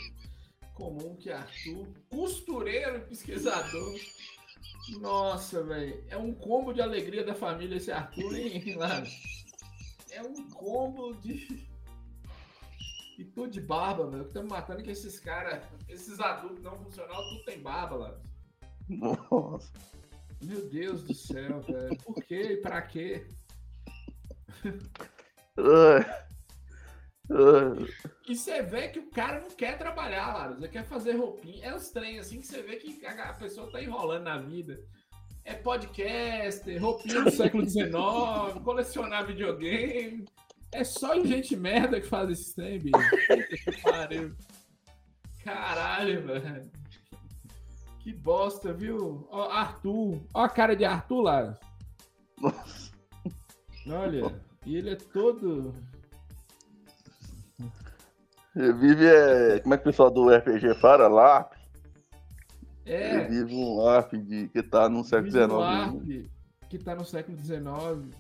comum 0.82 1.16
que 1.16 1.30
Arthur, 1.30 1.88
costureiro 2.10 2.98
e 2.98 3.02
pesquisador. 3.02 4.00
Nossa, 5.00 5.64
velho, 5.64 6.04
é 6.10 6.18
um 6.18 6.34
combo 6.34 6.74
de 6.74 6.82
alegria 6.82 7.24
da 7.24 7.36
família 7.36 7.78
esse 7.78 7.92
Arthur, 7.92 8.36
hein, 8.36 8.74
Laro? 8.76 9.06
É 10.10 10.24
um 10.24 10.50
combo 10.50 11.14
de 11.14 11.70
e 13.20 13.24
tudo 13.24 13.52
de 13.52 13.62
barba, 13.62 14.10
meu. 14.10 14.24
Estamos 14.24 14.50
matando 14.50 14.82
que 14.82 14.90
esses 14.90 15.20
caras, 15.20 15.64
esses 15.88 16.20
adultos 16.20 16.64
não 16.64 16.76
funcional, 16.76 17.22
tudo 17.30 17.46
tem 17.46 17.62
barba 17.62 17.96
lá. 17.96 18.20
Nossa. 18.90 19.72
Meu 20.42 20.68
Deus 20.68 21.04
do 21.04 21.14
céu, 21.14 21.62
velho. 21.62 21.96
Por 21.98 22.16
quê? 22.24 22.60
Pra 22.60 22.82
quê? 22.82 23.28
E 28.28 28.36
você 28.36 28.62
vê 28.62 28.90
que 28.90 29.00
o 29.00 29.10
cara 29.10 29.40
não 29.40 29.50
quer 29.50 29.78
trabalhar, 29.78 30.34
Lara. 30.34 30.56
Ele 30.58 30.68
quer 30.68 30.86
fazer 30.86 31.14
roupinha. 31.14 31.66
É 31.66 31.76
os 31.76 31.90
trem 31.90 32.20
assim 32.20 32.40
que 32.40 32.48
você 32.48 32.62
vê 32.62 32.76
que 32.78 33.06
a 33.06 33.34
pessoa 33.34 33.72
tá 33.72 33.82
enrolando 33.82 34.24
na 34.24 34.38
vida. 34.38 34.80
É 35.44 35.54
podcast, 35.54 36.78
roupinha 36.78 37.24
do 37.24 37.32
século 37.32 37.68
XIX, 37.68 37.92
colecionar 38.64 39.26
videogame. 39.26 40.26
É 40.72 40.84
só 40.84 41.20
gente 41.24 41.56
merda 41.56 42.00
que 42.00 42.08
faz 42.08 42.30
esse 42.30 42.56
trem, 42.56 42.80
bicho. 42.80 42.98
Caralho, 45.44 46.28
velho. 46.28 46.72
Que 48.00 48.14
bosta, 48.14 48.74
viu? 48.74 49.28
Ó, 49.30 49.50
Arthur. 49.50 50.22
Ó 50.34 50.42
a 50.42 50.50
cara 50.50 50.76
de 50.76 50.86
Arthur 50.86 51.22
lá. 51.22 51.60
Nossa. 52.40 52.92
Olha, 53.88 54.42
e 54.66 54.76
ele 54.76 54.92
é 54.92 54.96
todo. 54.96 55.74
Ele 58.56 58.74
vive, 58.74 59.06
é... 59.06 59.60
como 59.60 59.74
é 59.74 59.78
que 59.78 59.84
o 59.84 59.92
pessoal 59.92 60.12
do 60.12 60.30
RPG 60.30 60.76
fala? 60.76 61.08
LARP? 61.08 61.54
É. 62.86 63.16
Ele 63.16 63.44
vive 63.44 63.56
um 63.56 63.78
LARP 63.78 64.14
de... 64.14 64.48
que 64.50 64.62
tá 64.62 64.90
no 64.90 65.04
século 65.04 65.32
XIX. 65.32 65.52
Um 65.52 65.58
LARP 65.58 66.32
que 66.72 66.80
tá 66.80 66.96
no 66.96 67.04
século 67.04 67.38
XIX. 67.38 68.16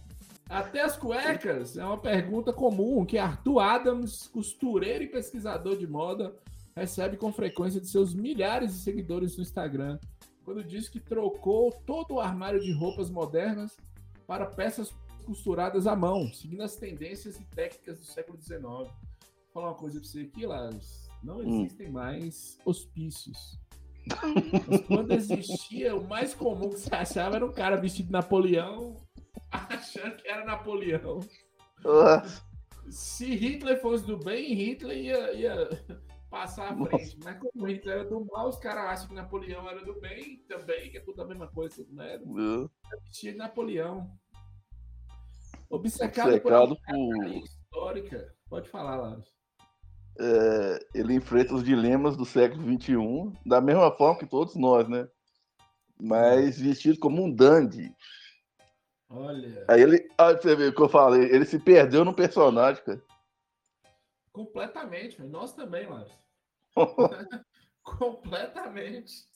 Até 0.50 0.82
as 0.82 0.98
cuecas 0.98 1.78
é 1.78 1.86
uma 1.86 1.98
pergunta 1.98 2.52
comum 2.52 3.06
que 3.06 3.18
Arthur 3.18 3.60
Adams, 3.62 4.28
costureiro 4.28 5.06
e 5.06 5.08
pesquisador 5.08 5.78
de 5.78 5.88
moda, 5.88 6.36
recebe 6.76 7.16
com 7.16 7.32
frequência 7.32 7.80
de 7.80 7.88
seus 7.88 8.14
milhares 8.14 8.74
de 8.74 8.80
seguidores 8.80 9.38
no 9.38 9.44
Instagram, 9.44 9.98
quando 10.44 10.62
diz 10.62 10.90
que 10.90 11.00
trocou 11.00 11.72
todo 11.86 12.16
o 12.16 12.20
armário 12.20 12.60
de 12.60 12.74
roupas 12.74 13.10
modernas 13.10 13.78
para 14.28 14.46
peças 14.46 14.94
costuradas 15.26 15.88
à 15.88 15.96
mão, 15.96 16.28
seguindo 16.34 16.64
as 16.64 16.76
tendências 16.76 17.40
e 17.40 17.46
técnicas 17.56 18.00
do 18.00 18.06
século 18.06 18.38
XIX. 18.38 18.92
Falar 19.53 19.70
uma 19.70 19.75
coisa 19.75 20.00
para 20.00 20.08
você 20.08 20.22
aqui, 20.22 20.46
Lars. 20.46 21.10
Não 21.24 21.38
hum. 21.38 21.63
existem 21.63 21.89
hum. 21.89 21.91
mais 21.91 22.58
hospícios. 22.65 23.60
Mas 24.67 24.81
quando 24.88 25.12
existia, 25.12 25.96
o 25.96 26.08
mais 26.08 26.34
comum 26.34 26.70
que 26.70 26.79
você 26.79 26.93
achava 26.93 27.36
era 27.36 27.46
um 27.46 27.51
cara 27.51 27.75
vestido 27.75 28.08
de 28.08 28.12
Napoleão 28.12 29.01
achando 29.51 30.15
que 30.17 30.27
era 30.27 30.46
Napoleão. 30.46 31.20
Nossa. 31.84 32.43
Se 32.89 33.36
Hitler 33.36 33.79
fosse 33.81 34.05
do 34.05 34.17
bem, 34.17 34.53
Hitler 34.53 34.98
ia, 34.98 35.34
ia 35.34 35.70
passar 36.29 36.72
à 36.72 36.75
frente. 36.75 37.17
Nossa. 37.17 37.17
Mas 37.24 37.39
como 37.39 37.65
Hitler 37.67 37.96
era 38.00 38.10
do 38.10 38.25
mal, 38.25 38.50
os 38.50 38.58
caras 38.58 38.86
acham 38.86 39.08
que 39.10 39.13
Napoleão 39.13 39.70
era 39.70 39.84
do 39.86 40.00
bem 40.00 40.43
também, 40.48 40.89
que 40.89 40.98
é 40.98 41.01
tudo 41.01 41.22
a 41.22 41.25
mesma 41.25 41.48
coisa, 41.48 41.86
né? 41.89 42.20
Uhum. 42.25 42.70
de 43.12 43.34
Napoleão. 43.34 44.10
Obcecado, 45.70 46.29
Obcecado 46.29 46.75
por, 46.75 46.96
por... 46.96 47.27
histórica. 47.27 48.36
Pode 48.50 48.70
falar, 48.70 48.98
Laros. 48.98 49.41
É, 50.20 50.88
ele 50.94 51.13
enfrenta 51.15 51.53
os 51.53 51.63
dilemas 51.63 52.18
do 52.18 52.25
século 52.25 52.63
XXI 52.63 53.32
da 53.46 53.62
mesma 53.62 53.91
forma 53.91 54.20
que 54.20 54.25
todos 54.25 54.56
nós, 54.56 54.88
né? 54.88 55.08
Mas 56.00 56.60
vestido 56.60 57.00
como 57.00 57.24
um 57.24 57.34
dandy. 57.34 57.96
Olha. 59.10 59.65
Aí 59.68 59.82
ele. 59.82 60.10
Olha 60.20 60.41
você 60.41 60.56
ver 60.56 60.70
o 60.70 60.75
que 60.75 60.82
eu 60.82 60.89
falei. 60.89 61.24
Ele 61.24 61.46
se 61.46 61.60
perdeu 61.60 62.06
no 62.06 62.13
personagem, 62.13 62.84
cara. 62.84 63.03
Completamente, 64.32 65.22
nós 65.22 65.53
também, 65.53 65.88
Lars. 65.88 66.12
Completamente. 67.84 69.30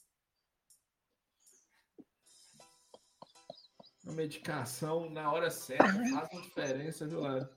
Uma 4.06 4.14
medicação 4.14 5.10
na 5.10 5.32
hora 5.32 5.50
certa 5.50 5.86
faz 5.86 6.30
uma 6.32 6.42
diferença, 6.42 7.08
viu, 7.08 7.22
Lars? 7.22 7.48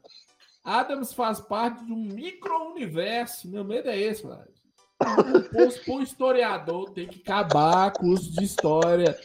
Adams 0.69 1.13
faz 1.13 1.41
parte 1.41 1.85
de 1.85 1.93
um 1.93 2.05
micro-universo. 2.05 3.49
Meu 3.49 3.65
medo 3.65 3.89
é 3.89 3.99
esse, 3.99 4.27
Lars. 4.27 4.59
O 5.89 6.01
historiador 6.01 6.91
tem 6.91 7.07
que 7.07 7.21
acabar 7.21 7.93
curso 7.93 8.33
de 8.33 8.45
história 8.45 9.17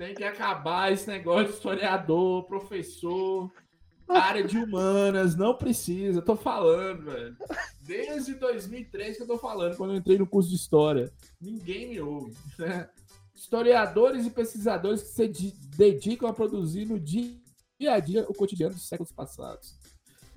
tem 0.00 0.14
que 0.14 0.24
acabar 0.24 0.90
esse 0.90 1.06
negócio 1.06 1.48
de 1.48 1.52
historiador, 1.52 2.44
professor, 2.44 3.52
área 4.08 4.42
de 4.42 4.56
humanas, 4.56 5.36
não 5.36 5.54
precisa. 5.54 6.22
Tô 6.22 6.34
falando, 6.34 7.04
velho. 7.04 7.36
Desde 7.82 8.32
2003 8.32 9.18
que 9.18 9.22
eu 9.24 9.26
tô 9.26 9.36
falando, 9.36 9.76
quando 9.76 9.90
eu 9.90 9.98
entrei 9.98 10.16
no 10.16 10.26
curso 10.26 10.48
de 10.48 10.56
história. 10.56 11.12
Ninguém 11.38 11.90
me 11.90 12.00
ouve. 12.00 12.34
Né? 12.58 12.88
Historiadores 13.34 14.24
e 14.24 14.30
pesquisadores 14.30 15.02
que 15.02 15.08
se 15.10 15.52
dedicam 15.76 16.30
a 16.30 16.32
produzir 16.32 16.86
no 16.86 16.98
dia 16.98 17.36
a 17.90 18.00
dia 18.00 18.24
o 18.26 18.32
cotidiano 18.32 18.74
dos 18.74 18.88
séculos 18.88 19.12
passados. 19.12 19.78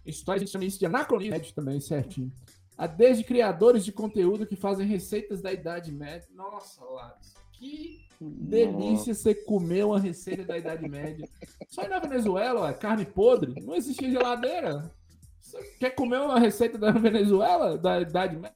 História 0.05 0.38
a 0.38 0.39
gente 0.39 0.51
chama 0.51 0.65
isso 0.65 0.79
de 0.79 0.86
anacronismo 0.86 1.53
também, 1.53 1.79
certinho. 1.79 2.31
Há 2.77 2.88
desde 2.88 3.24
criadores 3.24 3.86
de 3.86 3.91
conteúdo 3.91 4.45
que 4.45 4.55
fazem 4.55 4.86
receitas 4.86 5.41
da 5.41 5.53
Idade 5.53 5.91
Média. 5.91 6.27
Nossa, 6.33 6.83
Lattes 6.83 7.33
Que 7.53 8.05
delícia 8.19 9.13
você 9.13 9.36
comer 9.36 9.86
uma 9.86 10.00
receita 10.00 10.43
da 10.43 10.57
Idade 10.57 10.88
Média. 10.89 11.27
Só 11.69 11.88
na 11.88 12.00
Venezuela, 12.00 12.62
ó, 12.62 12.74
carne 12.74 13.05
podre, 13.05 13.62
não 13.62 13.75
existia 13.75 14.10
geladeira. 14.10 14.91
Você 15.39 15.62
quer 15.79 15.91
comer 15.91 16.19
uma 16.19 16.39
receita 16.39 16.77
da 16.77 16.91
Venezuela, 16.91 17.77
da 17.77 18.01
Idade 18.01 18.36
Média? 18.36 18.55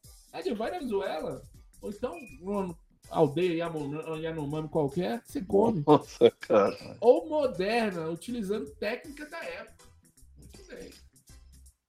Vai 0.56 0.72
na 0.72 0.80
Venezuela. 0.80 1.42
Ou 1.82 1.90
então, 1.90 2.16
numa 2.42 2.76
aldeia 3.10 3.70
Yanomami 4.20 4.68
qualquer, 4.68 5.22
você 5.26 5.42
come. 5.42 5.84
Nossa, 5.86 6.32
cara. 6.40 6.98
Ou 7.00 7.28
moderna, 7.30 8.10
utilizando 8.10 8.70
técnica 8.72 9.30
da 9.30 9.44
época. 9.44 9.77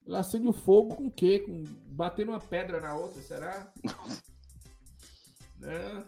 Ela 0.09 0.21
acende 0.21 0.49
o 0.49 0.55
fogo 0.55 0.97
com 0.97 1.07
o 1.07 1.11
quê? 1.11 1.41
Com 1.41 1.65
batendo 1.89 2.31
uma 2.33 2.41
pedra 2.41 2.81
na 2.81 2.97
outra, 2.97 3.21
será? 3.21 3.71
né? 5.61 6.07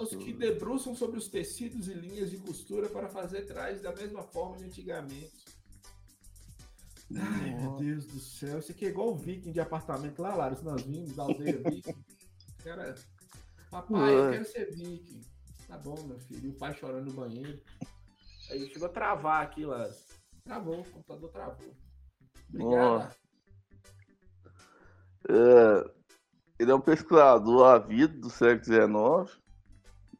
Os 0.00 0.14
que 0.14 0.32
debruçam 0.32 0.94
sobre 0.94 1.18
os 1.18 1.26
tecidos 1.26 1.88
e 1.88 1.94
linhas 1.94 2.30
de 2.30 2.36
costura 2.36 2.88
para 2.88 3.08
fazer 3.08 3.42
trajes 3.42 3.82
da 3.82 3.92
mesma 3.92 4.22
forma 4.22 4.58
de 4.58 4.66
antigamente. 4.66 5.44
Ai, 7.16 7.54
meu 7.56 7.72
Deus 7.76 8.06
do 8.06 8.20
céu. 8.20 8.60
Isso 8.60 8.70
aqui 8.70 8.86
é 8.86 8.90
igual 8.90 9.08
o 9.08 9.16
viking 9.16 9.50
de 9.50 9.60
apartamento 9.60 10.22
lá, 10.22 10.36
Lara. 10.36 10.54
Se 10.54 10.64
nós 10.64 10.82
vimos 10.82 11.12
da 11.16 11.24
aldeia 11.24 11.58
viking. 11.68 12.04
Cara, 12.62 12.94
papai, 13.68 14.14
eu 14.14 14.30
quero 14.30 14.44
ser 14.44 14.72
viking. 14.72 15.20
Tá 15.66 15.76
bom, 15.76 16.00
meu 16.04 16.20
filho. 16.20 16.46
E 16.46 16.50
o 16.50 16.54
pai 16.54 16.72
chorando 16.74 17.06
no 17.06 17.12
banheiro. 17.12 17.60
Aí 18.48 18.68
chegou 18.68 18.86
a 18.86 18.92
travar 18.92 19.42
aqui, 19.42 19.66
Lara. 19.66 19.92
Travou, 20.44 20.80
o 20.80 20.84
computador 20.84 21.30
travou. 21.30 21.74
Obrigado. 22.54 23.14
É, 25.28 25.90
ele 26.58 26.70
é 26.70 26.74
um 26.74 26.80
pesquisador 26.80 27.66
ávido 27.66 28.20
do 28.20 28.30
século 28.30 28.64
XIX, 29.26 29.40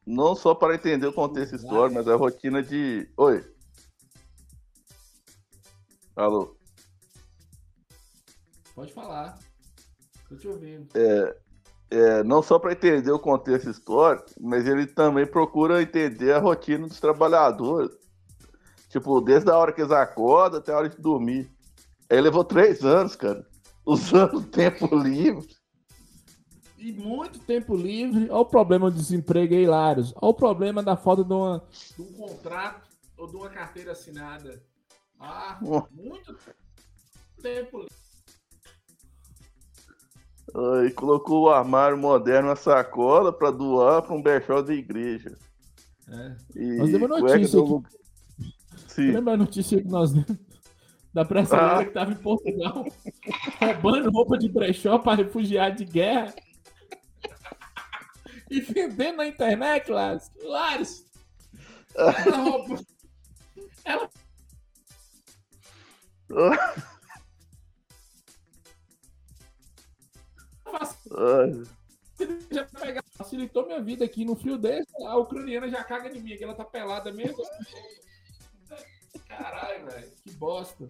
não 0.05 0.35
só 0.35 0.53
para 0.55 0.75
entender 0.75 1.07
o 1.07 1.13
contexto 1.13 1.55
histórico, 1.55 1.95
mas 1.95 2.07
a 2.07 2.15
rotina 2.15 2.61
de. 2.61 3.09
Oi. 3.17 3.43
Alô. 6.15 6.55
Pode 8.75 8.91
falar. 8.93 9.37
Estou 10.23 10.37
te 10.37 10.47
ouvindo. 10.47 10.87
É, 10.95 11.37
é, 11.91 12.23
não 12.23 12.41
só 12.41 12.57
para 12.57 12.73
entender 12.73 13.11
o 13.11 13.19
contexto 13.19 13.69
histórico, 13.69 14.25
mas 14.41 14.65
ele 14.67 14.87
também 14.87 15.27
procura 15.27 15.81
entender 15.81 16.33
a 16.33 16.39
rotina 16.39 16.87
dos 16.87 16.99
trabalhadores. 16.99 17.95
Tipo, 18.89 19.21
desde 19.21 19.49
a 19.51 19.57
hora 19.57 19.71
que 19.71 19.81
eles 19.81 19.91
acordam 19.91 20.59
até 20.59 20.73
a 20.73 20.77
hora 20.77 20.89
de 20.89 20.97
dormir. 20.97 21.52
Aí 22.13 22.21
levou 22.21 22.43
três 22.43 22.85
anos, 22.85 23.15
cara, 23.15 23.43
usando 23.83 24.43
tempo 24.43 24.85
livre. 24.95 25.47
E 26.77 26.91
muito 26.91 27.39
tempo 27.39 27.75
livre. 27.75 28.29
Olha 28.29 28.41
o 28.41 28.45
problema 28.45 28.91
do 28.91 28.97
desemprego 28.97 29.55
aí, 29.55 29.65
Lários. 29.65 30.13
Olha 30.17 30.29
o 30.29 30.33
problema 30.35 30.83
da 30.83 30.95
falta 30.95 31.23
de, 31.23 31.33
uma, 31.33 31.63
de 31.97 32.03
um 32.03 32.13
contrato 32.13 32.87
ou 33.17 33.27
de 33.27 33.35
uma 33.35 33.49
carteira 33.49 33.93
assinada. 33.93 34.61
Ah, 35.19 35.57
muito 35.91 36.37
tempo 37.41 37.79
livre. 37.79 37.95
Aí 40.83 40.91
colocou 40.91 41.45
o 41.45 41.49
armário 41.49 41.97
moderno 41.97 42.49
na 42.49 42.55
sacola 42.55 43.33
para 43.33 43.49
doar 43.49 44.03
para 44.03 44.13
um 44.13 44.21
bechó 44.21 44.61
da 44.61 44.75
igreja. 44.75 45.35
É. 46.07 46.35
E 46.55 46.77
nós 46.77 46.91
demos 46.91 47.09
notícia 47.09 47.59
do... 47.59 47.83
Sim. 48.87 49.13
Lembra 49.13 49.33
a 49.33 49.37
notícia 49.37 49.81
que 49.81 49.87
nós 49.87 50.11
demos 50.11 50.52
da 51.13 51.23
brasileira 51.23 51.77
ah. 51.77 51.83
que 51.83 51.89
estava 51.89 52.11
em 52.11 52.15
Portugal 52.15 52.85
roubando 53.59 54.11
roupa 54.11 54.37
de 54.37 54.49
brechó 54.49 54.97
para 54.97 55.23
refugiar 55.23 55.73
de 55.75 55.85
guerra 55.85 56.33
e 58.49 58.61
vendendo 58.61 59.17
na 59.17 59.27
internet, 59.27 59.91
Lares. 59.91 60.31
Lares! 60.43 61.05
Ela 61.95 62.37
roubou. 62.37 62.79
Ela. 63.83 64.09
já 72.51 72.67
facilitou 73.17 73.65
minha 73.65 73.81
vida 73.81 74.05
aqui 74.05 74.23
no 74.23 74.35
frio 74.35 74.57
desse. 74.57 74.91
A 75.05 75.17
ucraniana 75.17 75.67
já 75.69 75.83
caga 75.83 76.09
de 76.09 76.19
mim, 76.19 76.37
que 76.37 76.43
ela 76.43 76.53
tá 76.53 76.63
pelada 76.63 77.11
mesmo. 77.11 77.43
Caralho, 79.27 79.85
velho, 79.85 80.11
que 80.23 80.31
bosta. 80.31 80.87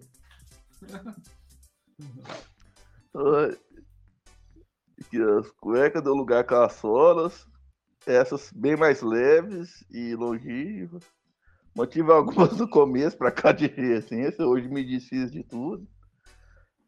Que 5.10 5.22
as 5.22 5.50
cuecas 5.52 6.02
dão 6.02 6.14
lugar 6.14 6.44
com 6.44 6.56
as 6.56 6.72
solas, 6.74 7.46
essas 8.06 8.50
bem 8.52 8.76
mais 8.76 9.02
leves 9.02 9.84
e 9.90 10.14
longínquas. 10.14 11.04
Mantive 11.76 12.10
algumas 12.12 12.56
no 12.56 12.68
começo 12.68 13.16
para 13.16 13.32
cá 13.32 13.52
de 13.52 13.66
resistência, 13.66 14.46
hoje 14.46 14.68
me 14.68 14.84
desfiz 14.84 15.30
de 15.30 15.42
tudo. 15.42 15.86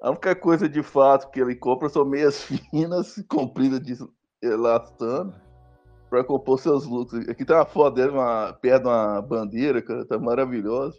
A 0.01 0.11
única 0.11 0.37
coisa 0.37 0.69
de 0.69 0.83
fato 0.83 1.31
que 1.31 1.41
ele 1.41 1.57
compra 1.57 1.89
são 1.89 2.05
meias 2.05 2.43
finas, 2.71 3.23
compridas 3.29 3.81
de 3.81 3.97
elastano, 4.43 5.35
para 6.09 6.23
compor 6.23 6.61
seus 6.61 6.85
looks. 6.87 7.29
Aqui 7.29 7.45
tá 7.45 7.57
uma 7.57 7.67
foto 7.67 7.95
dele 7.95 8.11
uma, 8.11 8.53
perto 8.53 8.83
de 8.83 8.89
uma 8.89 9.23
bandeira, 9.23 9.83
cara, 9.83 10.05
tá 10.05 10.19
maravilhosa. 10.19 10.99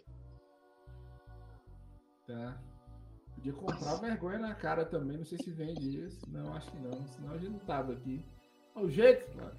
Tá. 2.26 2.67
Podia 3.38 3.52
comprar 3.52 3.94
vergonha 4.00 4.38
na 4.40 4.52
cara 4.52 4.84
também, 4.84 5.16
não 5.16 5.24
sei 5.24 5.38
se 5.38 5.52
vende 5.52 6.04
isso. 6.04 6.28
Não, 6.28 6.52
acho 6.54 6.68
que 6.72 6.78
não, 6.78 7.06
senão 7.06 7.34
a 7.34 7.38
gente 7.38 7.52
não 7.52 7.58
tava 7.60 7.92
aqui. 7.92 8.24
Olha 8.74 8.86
o 8.86 8.90
jeito, 8.90 9.36
cara. 9.36 9.56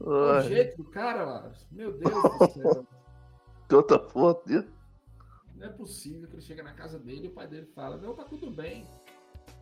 Olha 0.00 0.38
o 0.38 0.48
jeito 0.48 0.76
do 0.76 0.84
cara, 0.84 1.24
Lars. 1.24 1.66
Meu 1.72 1.98
Deus 1.98 2.12
do 2.14 2.50
céu. 2.52 2.86
Outra 3.76 3.98
foto? 3.98 4.48
Não 5.56 5.66
é 5.66 5.70
possível 5.70 6.28
que 6.28 6.36
ele 6.36 6.42
chega 6.42 6.62
na 6.62 6.72
casa 6.72 7.00
dele 7.00 7.24
e 7.24 7.28
o 7.28 7.34
pai 7.34 7.48
dele 7.48 7.66
fala, 7.74 7.96
não, 7.96 8.14
tá 8.14 8.22
tudo 8.22 8.48
bem. 8.48 8.86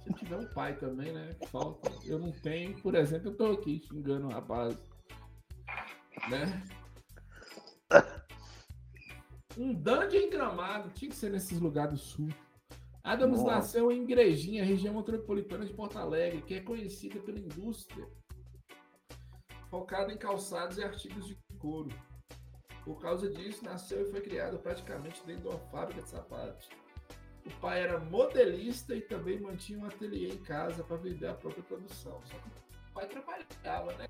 Se 0.05 0.13
tiver 0.13 0.37
um 0.37 0.49
pai 0.49 0.77
também, 0.77 1.11
né? 1.11 1.35
Falta. 1.47 1.91
Eu 2.05 2.19
não 2.19 2.31
tenho, 2.31 2.79
por 2.83 2.95
exemplo, 2.95 3.31
eu 3.31 3.35
tô 3.35 3.47
aqui 3.47 3.81
xingando 3.81 4.27
o 4.27 4.31
rapaz. 4.31 4.79
Né? 6.29 6.63
Um 9.59 9.73
dandy 9.73 10.19
em 10.19 10.29
gramado, 10.29 10.91
tinha 10.91 11.11
que 11.11 11.17
ser 11.17 11.31
nesses 11.31 11.59
lugares 11.59 11.93
do 11.95 11.99
sul. 11.99 12.29
Adams 13.07 13.39
Nossa. 13.39 13.53
nasceu 13.53 13.93
em 13.93 14.03
Igrejinha, 14.03 14.65
região 14.65 14.93
metropolitana 14.93 15.65
de 15.65 15.73
Porto 15.73 15.97
Alegre, 15.97 16.43
que 16.43 16.55
é 16.55 16.61
conhecida 16.61 17.21
pela 17.21 17.39
indústria 17.39 18.05
focada 19.71 20.13
em 20.13 20.17
calçados 20.17 20.77
e 20.77 20.83
artigos 20.83 21.25
de 21.25 21.39
couro. 21.61 21.89
Por 22.85 23.01
causa 23.01 23.31
disso, 23.31 23.65
nasceu 23.65 24.03
e 24.03 24.11
foi 24.11 24.21
criado 24.21 24.59
praticamente 24.59 25.25
dentro 25.25 25.43
de 25.43 25.49
uma 25.49 25.59
fábrica 25.71 26.03
de 26.03 26.09
sapatos. 26.09 26.69
O 27.45 27.51
pai 27.61 27.81
era 27.83 28.01
modelista 28.01 28.93
e 28.97 29.01
também 29.01 29.39
mantinha 29.39 29.79
um 29.79 29.87
ateliê 29.87 30.29
em 30.33 30.39
casa 30.39 30.83
para 30.83 30.97
vender 30.97 31.29
a 31.29 31.35
própria 31.35 31.63
produção. 31.63 32.21
Só 32.25 32.37
que 32.37 32.49
o 32.49 32.93
pai 32.93 33.07
trabalhava, 33.07 33.93
né? 33.99 34.09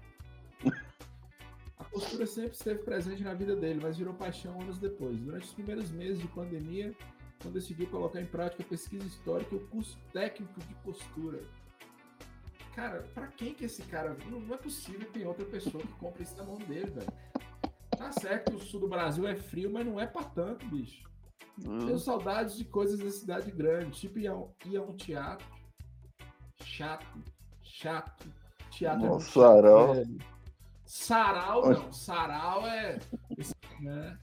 A 1.77 1.85
postura 1.85 2.27
sempre 2.27 2.53
esteve 2.53 2.83
presente 2.83 3.23
na 3.23 3.35
vida 3.35 3.55
dele, 3.55 3.79
mas 3.83 3.99
virou 3.99 4.15
paixão 4.15 4.59
anos 4.59 4.79
depois. 4.79 5.21
Durante 5.21 5.45
os 5.45 5.53
primeiros 5.53 5.91
meses 5.91 6.19
de 6.19 6.29
pandemia, 6.29 6.95
quando 7.41 7.55
decidiu 7.55 7.87
colocar 7.89 8.21
em 8.21 8.27
prática 8.27 8.63
a 8.63 8.67
pesquisa 8.67 9.07
histórica 9.07 9.55
e 9.55 9.59
o 9.59 9.67
curso 9.69 9.99
técnico 10.13 10.61
de 10.61 10.75
postura. 10.77 11.41
Cara, 12.75 13.03
para 13.15 13.27
quem 13.29 13.55
que 13.55 13.65
esse 13.65 13.83
cara. 13.85 14.17
Não, 14.31 14.41
não 14.41 14.55
é 14.55 14.59
possível 14.59 15.07
que 15.07 15.19
tem 15.19 15.27
outra 15.27 15.47
pessoa 15.47 15.83
que 15.83 15.93
compre 15.95 16.23
isso 16.23 16.37
na 16.37 16.45
mão 16.45 16.59
dele, 16.59 16.91
velho. 16.91 17.13
Tá 17.97 18.13
certo 18.13 18.51
que 18.51 18.57
o 18.57 18.61
sul 18.61 18.81
do 18.81 18.89
Brasil 18.89 19.27
é 19.27 19.35
frio, 19.35 19.73
mas 19.73 19.87
não 19.87 19.99
é 19.99 20.07
pra 20.07 20.23
tanto, 20.25 20.67
bicho. 20.67 21.09
Hum. 21.65 21.87
Tenho 21.87 21.99
saudades 21.99 22.57
de 22.57 22.65
coisas 22.67 22.99
da 22.99 23.11
cidade 23.11 23.51
grande, 23.51 23.99
tipo 23.99 24.19
ir 24.19 24.29
a, 24.29 24.37
ir 24.67 24.77
a 24.77 24.83
um 24.83 24.95
teatro. 24.95 25.47
Chato, 26.63 27.25
chato. 27.63 28.31
Teatro 28.71 29.07
Nossa, 29.07 29.27
é 29.27 29.33
sarau. 29.33 29.95
Sarau 30.85 31.71
não, 31.71 31.93
sarau 31.93 32.67
é. 32.67 32.99
Né? 33.81 34.19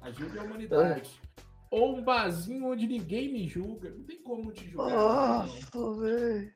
Ajude 0.00 0.38
a 0.38 0.42
humanidade. 0.42 1.20
Ou 1.70 1.96
um 1.96 2.02
barzinho 2.02 2.66
onde 2.66 2.86
ninguém 2.86 3.32
me 3.32 3.46
julga. 3.46 3.90
Não 3.90 4.02
tem 4.02 4.20
como 4.22 4.50
te 4.52 4.68
julgar. 4.68 4.90
Nossa, 4.90 6.00
velho. 6.00 6.52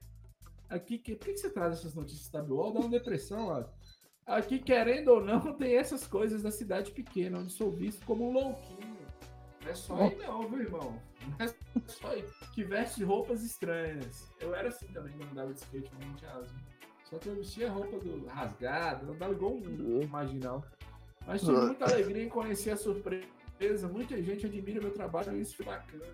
Aqui, 0.69 0.99
por 0.99 1.19
que, 1.19 1.33
que 1.35 1.39
você 1.39 1.51
traz 1.51 1.79
essas 1.79 1.95
notícias 1.95 2.29
da 2.31 2.41
Dá 2.41 2.53
uma 2.53 2.89
depressão, 2.89 3.47
lá. 3.47 3.71
Aqui, 4.27 4.59
querendo 4.59 5.09
ou 5.09 5.25
não, 5.25 5.53
tem 5.55 5.77
essas 5.77 6.07
coisas 6.07 6.43
da 6.43 6.51
cidade 6.51 6.91
pequena, 6.91 7.39
onde 7.39 7.53
sou 7.53 7.71
visto 7.71 8.05
como 8.07 8.29
um 8.29 8.33
louquinho. 8.33 8.95
Não 9.63 9.71
é 9.71 9.75
só 9.75 9.97
aí 9.97 10.17
não, 10.17 10.49
viu, 10.49 10.61
irmão? 10.61 11.01
Não 11.39 11.47
é 11.47 11.49
só 11.87 12.09
aí. 12.09 12.25
Que 12.53 12.65
veste 12.65 13.05
roupas 13.05 13.43
estranhas. 13.43 14.29
Eu 14.41 14.55
era 14.55 14.69
assim 14.69 14.87
também 14.89 15.13
quando 15.13 15.31
andava 15.31 15.53
de 15.53 15.61
skate 15.61 15.91
no 15.95 16.07
Monte 16.07 16.27
Azul. 16.27 16.59
Só 17.05 17.19
que 17.19 17.29
eu 17.29 17.37
vestia 17.37 17.71
roupa 17.71 17.99
do 17.99 18.27
rasgada, 18.27 19.07
andava 19.07 19.33
igual 19.33 19.55
um 19.55 20.07
marginal. 20.09 20.65
Mas 21.27 21.41
tive 21.41 21.53
muita 21.53 21.85
alegria 21.85 22.25
em 22.25 22.29
conhecer 22.29 22.71
a 22.71 22.77
surpresa. 22.77 23.27
Muita 23.91 24.23
gente 24.23 24.47
admira 24.47 24.81
meu 24.81 24.91
trabalho 24.91 25.37
e 25.37 25.41
isso 25.41 25.57
foi 25.57 25.67
bacana. 25.67 26.05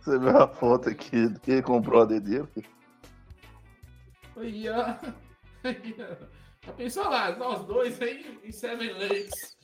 Você 0.00 0.18
viu 0.18 0.36
a 0.36 0.48
foto 0.48 0.88
aqui 0.88 1.32
que 1.40 1.62
comprou 1.62 2.02
a 2.02 2.04
dele? 2.04 2.46
Aí, 4.36 4.68
ó. 4.68 4.96
Aí, 5.64 5.96
ó. 5.98 6.16
Já 6.64 6.72
pensou 6.72 7.08
lá, 7.08 7.36
nós 7.36 7.64
dois 7.64 8.00
aí 8.02 8.40
em 8.42 8.50
Seven 8.50 8.92
Lakes, 8.92 9.56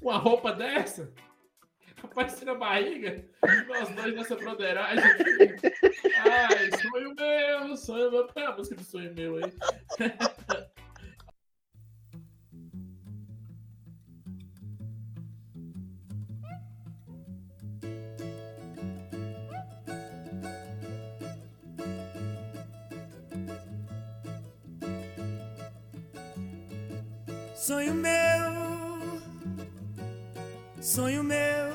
uma 0.00 0.16
roupa 0.16 0.52
dessa? 0.52 1.12
Aparecendo 2.02 2.52
a 2.52 2.54
barriga, 2.54 3.22
nós 3.68 3.90
dois 3.90 4.14
nessa 4.14 4.34
broderagem 4.36 5.04
aqui. 5.04 5.58
Ai, 6.16 6.70
sonho 6.80 7.14
meu, 7.14 7.76
sonho 7.76 8.10
meu. 8.10 8.26
Põe 8.28 8.44
a 8.44 8.56
música 8.56 8.76
do 8.76 8.84
sonho 8.84 9.14
meu 9.14 9.36
aí. 9.36 9.52
Sonho 27.60 27.92
meu, 27.92 29.20
sonho 30.80 31.22
meu, 31.22 31.68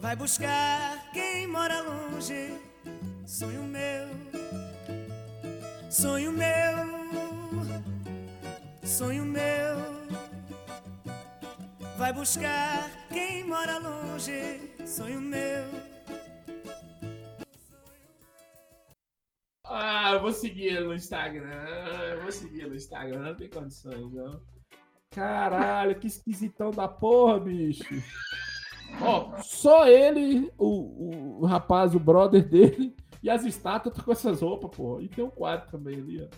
vai 0.00 0.14
buscar 0.14 1.10
quem 1.12 1.48
mora 1.48 1.80
longe. 1.80 2.60
Sonho 3.26 3.64
meu, 3.64 4.06
sonho 5.90 6.30
meu, 6.30 6.76
sonho 8.84 9.24
meu, 9.24 9.76
vai 11.98 12.12
buscar 12.12 12.88
quem 13.10 13.42
mora 13.42 13.78
longe. 13.78 14.60
Sonho 14.86 15.20
meu. 15.20 15.95
Eu 20.16 20.22
vou 20.22 20.32
seguir 20.32 20.66
ele 20.68 20.86
no 20.86 20.94
Instagram. 20.94 21.68
Eu 22.10 22.22
vou 22.22 22.32
seguir 22.32 22.60
ele 22.60 22.70
no 22.70 22.76
Instagram, 22.76 23.18
não 23.20 23.34
tem 23.34 23.48
condições, 23.48 24.12
não. 24.12 24.40
Caralho, 25.10 25.98
que 25.98 26.06
esquisitão 26.06 26.70
da 26.70 26.88
porra, 26.88 27.38
bicho. 27.40 27.84
Ó, 29.00 29.40
só 29.42 29.86
ele, 29.88 30.50
o, 30.58 31.40
o, 31.40 31.46
rapaz, 31.46 31.94
o 31.94 32.00
brother 32.00 32.46
dele, 32.48 32.94
e 33.22 33.28
as 33.28 33.44
estátuas 33.44 33.98
com 34.00 34.12
essas 34.12 34.40
roupas, 34.40 34.76
porra. 34.76 35.02
E 35.02 35.08
tem 35.08 35.24
um 35.24 35.30
quadro 35.30 35.70
também 35.70 35.96
ali, 35.96 36.22
ó. 36.22 36.28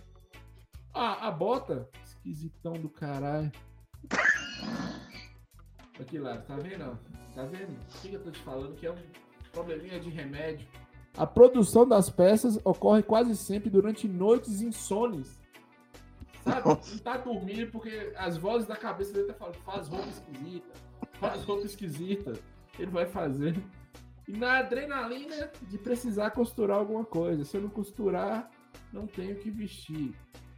Ah, 0.95 1.29
a 1.29 1.31
bota. 1.31 1.88
Esquisitão 2.05 2.73
do 2.73 2.88
caralho. 2.88 3.53
Aqui 6.01 6.19
lá, 6.19 6.38
tá 6.38 6.57
vendo? 6.57 6.99
Tá 7.35 7.45
vendo? 7.45 7.73
O 7.73 8.01
que 8.01 8.12
eu 8.12 8.23
tô 8.23 8.31
te 8.31 8.41
falando? 8.41 8.75
Que 8.75 8.87
é 8.87 8.93
um 8.93 8.97
probleminha 9.53 10.01
de 10.01 10.11
remédio. 10.11 10.67
A 11.19 11.27
produção 11.27 11.87
das 11.87 12.09
peças 12.09 12.61
ocorre 12.65 13.03
quase 13.03 13.37
sempre 13.37 13.69
durante 13.69 14.07
noites 14.07 14.63
insones. 14.63 15.37
Sabe? 16.45 16.69
Não 16.69 16.99
tá 16.99 17.17
dormindo 17.17 17.73
porque 17.73 18.13
as 18.17 18.37
vozes 18.37 18.69
da 18.69 18.77
cabeça 18.77 19.13
dele 19.13 19.27
tá 19.27 19.35
falando, 19.35 19.57
faz 19.57 19.89
roupa 19.89 20.09
esquisita, 20.09 20.73
faz 21.15 21.43
roupa 21.43 21.67
esquisita. 21.67 22.33
Ele 22.79 22.93
vai 22.93 23.05
fazer. 23.05 23.61
E 24.29 24.33
na 24.33 24.59
adrenalina 24.59 25.51
de 25.63 25.77
precisar 25.77 26.31
costurar 26.31 26.79
alguma 26.79 27.05
coisa. 27.05 27.45
Se 27.45 27.57
eu 27.57 27.63
não 27.63 27.71
costurar, 27.71 28.49
não 28.93 29.09
tenho 29.09 29.35
que 29.41 29.51
vestir. 29.51 30.15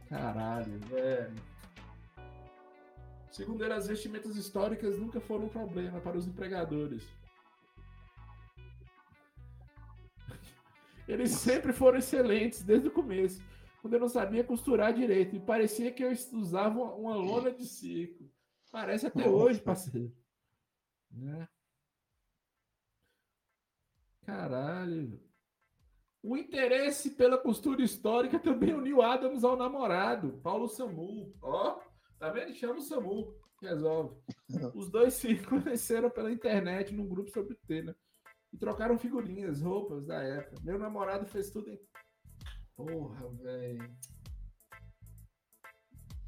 Caralho, 0.07 0.77
velho. 0.81 1.33
Segundo 3.31 3.63
ele, 3.63 3.73
as 3.73 3.87
vestimentas 3.87 4.35
históricas 4.35 4.99
nunca 4.99 5.19
foram 5.19 5.45
um 5.45 5.49
problema 5.49 5.99
para 6.01 6.17
os 6.17 6.27
empregadores. 6.27 7.03
Eles 11.11 11.31
sempre 11.31 11.73
foram 11.73 11.97
excelentes 11.97 12.63
desde 12.63 12.87
o 12.87 12.91
começo, 12.91 13.43
quando 13.81 13.95
eu 13.95 13.99
não 13.99 14.07
sabia 14.07 14.45
costurar 14.45 14.93
direito. 14.93 15.35
E 15.35 15.39
parecia 15.41 15.91
que 15.91 16.01
eu 16.01 16.11
usava 16.11 16.79
uma 16.79 17.15
lona 17.15 17.51
de 17.51 17.65
circo. 17.65 18.31
Parece 18.71 19.07
até 19.07 19.27
hoje, 19.27 19.59
parceiro. 19.59 20.15
Né? 21.11 21.49
Caralho. 24.25 25.21
O 26.23 26.37
interesse 26.37 27.09
pela 27.11 27.37
costura 27.37 27.81
histórica 27.81 28.39
também 28.39 28.73
uniu 28.73 29.01
Adams 29.01 29.43
ao 29.43 29.57
namorado, 29.57 30.39
Paulo 30.41 30.69
Samu. 30.69 31.35
Ó, 31.41 31.77
oh, 31.77 31.81
tá 32.19 32.29
vendo? 32.29 32.53
Chama 32.53 32.75
o 32.75 32.81
Samu, 32.81 33.35
resolve. 33.61 34.15
Os 34.73 34.89
dois 34.89 35.15
se 35.15 35.35
conheceram 35.43 36.09
pela 36.09 36.31
internet 36.31 36.93
num 36.93 37.09
grupo 37.09 37.29
sobre 37.31 37.55
tema 37.67 37.93
e 38.53 38.57
trocaram 38.57 38.97
figurinhas, 38.97 39.61
roupas 39.61 40.05
da 40.05 40.21
época. 40.21 40.61
Meu 40.63 40.77
namorado 40.77 41.25
fez 41.25 41.49
tudo 41.49 41.69
em. 41.69 41.79
Porra, 42.75 43.29
velho. 43.35 43.95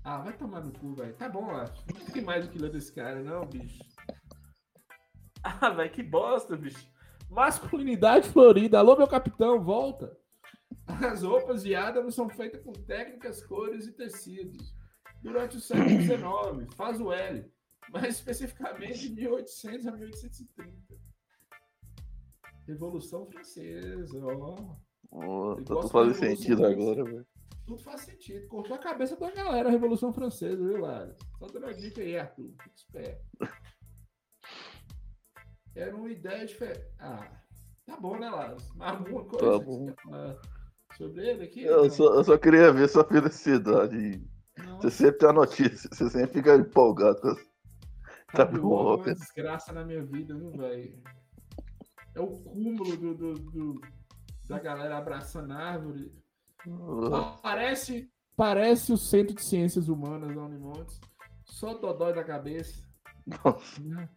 Ah, 0.03 0.19
vai 0.19 0.35
tomar 0.35 0.61
no 0.61 0.71
cu, 0.77 0.93
velho. 0.93 1.15
Tá 1.15 1.29
bom, 1.29 1.49
acho. 1.51 1.83
Não 1.93 2.05
tem 2.05 2.21
mais 2.21 2.45
o 2.45 2.49
que 2.49 2.59
ler 2.59 2.71
desse 2.71 2.93
cara, 2.93 3.21
não, 3.23 3.45
bicho. 3.45 3.81
Ah, 5.45 5.69
velho, 5.71 5.91
que 5.91 6.01
bosta, 6.01 6.55
bicho. 6.55 6.87
Masculinidade 7.29 8.29
florida. 8.29 8.79
Alô, 8.79 8.95
meu 8.95 9.07
capitão, 9.07 9.61
volta. 9.61 10.17
As 10.87 11.21
roupas 11.21 11.63
de 11.63 11.75
Adams 11.75 12.15
são 12.15 12.29
feitas 12.29 12.61
com 12.63 12.71
técnicas, 12.71 13.45
cores 13.45 13.85
e 13.85 13.91
tecidos. 13.91 14.73
Durante 15.21 15.57
o 15.57 15.59
século 15.59 16.01
XIX, 16.01 16.75
faz 16.75 17.01
o 17.01 17.11
L, 17.11 17.51
mais 17.91 18.15
especificamente 18.15 19.09
de 19.09 19.15
1800 19.15 19.87
a 19.87 19.91
1830. 19.91 21.12
Revolução 22.67 23.25
Francesa, 23.25 24.25
ó. 24.25 24.75
Oh, 25.11 25.55
tudo 25.63 25.87
faz 25.89 26.17
sentido 26.17 26.65
agora, 26.65 27.03
velho. 27.03 27.27
Tudo 27.65 27.81
faz 27.81 28.01
sentido. 28.01 28.47
Cortou 28.47 28.75
a 28.75 28.79
cabeça 28.79 29.15
da 29.15 29.31
galera 29.31 29.69
a 29.69 29.71
Revolução 29.71 30.11
Francesa, 30.11 30.57
viu, 30.57 30.79
Lara? 30.79 31.15
Só 31.37 31.47
dando 31.47 31.65
uma 31.65 31.73
dica 31.73 32.01
aí, 32.01 32.17
Arthur. 32.17 32.51
Fica 32.51 32.75
esperto. 32.75 33.25
Era 35.75 35.95
uma 35.95 36.09
ideia 36.09 36.45
diferente. 36.45 36.85
Ah, 36.99 37.41
tá 37.85 37.97
bom, 37.97 38.19
né, 38.19 38.29
Lara? 38.29 38.57
Alguma 38.79 39.25
coisa 39.25 39.59
tá 39.59 39.65
bom. 39.65 39.95
sobre 40.97 41.27
ele 41.27 41.43
aqui? 41.43 41.63
Eu 41.63 41.89
só, 41.89 42.15
eu 42.15 42.23
só, 42.23 42.37
queria 42.37 42.71
ver 42.71 42.87
sua 42.89 43.03
felicidade. 43.03 44.21
Você 44.81 44.91
sempre 44.91 45.19
tem 45.19 45.29
a 45.29 45.33
notícia, 45.33 45.89
você 45.91 46.09
sempre 46.09 46.33
fica 46.33 46.55
empolgado 46.55 47.19
com 47.21 47.29
as... 47.29 47.53
Tá 48.33 48.45
bom, 48.45 48.95
uma 48.95 49.13
desgraça 49.13 49.71
na 49.71 49.85
minha 49.85 50.03
vida, 50.03 50.35
viu, 50.35 50.51
velho? 50.51 51.01
É 52.15 52.21
o 52.21 52.27
cúmulo 52.27 52.97
do, 52.97 53.15
do, 53.15 53.33
do 53.33 53.81
da 54.47 54.59
galera 54.59 54.97
abraçando 54.97 55.51
a 55.53 55.57
árvore. 55.57 56.11
Parece, 57.41 58.09
parece 58.35 58.93
o 58.93 58.97
Centro 58.97 59.35
de 59.35 59.43
Ciências 59.43 59.87
Humanas 59.87 60.35
da 60.35 60.41
Unimontes. 60.41 60.99
Só 61.45 61.73
dodói 61.73 62.13
da 62.13 62.23
cabeça. 62.23 62.83
Nossa. 63.25 63.81
Né? 63.81 64.09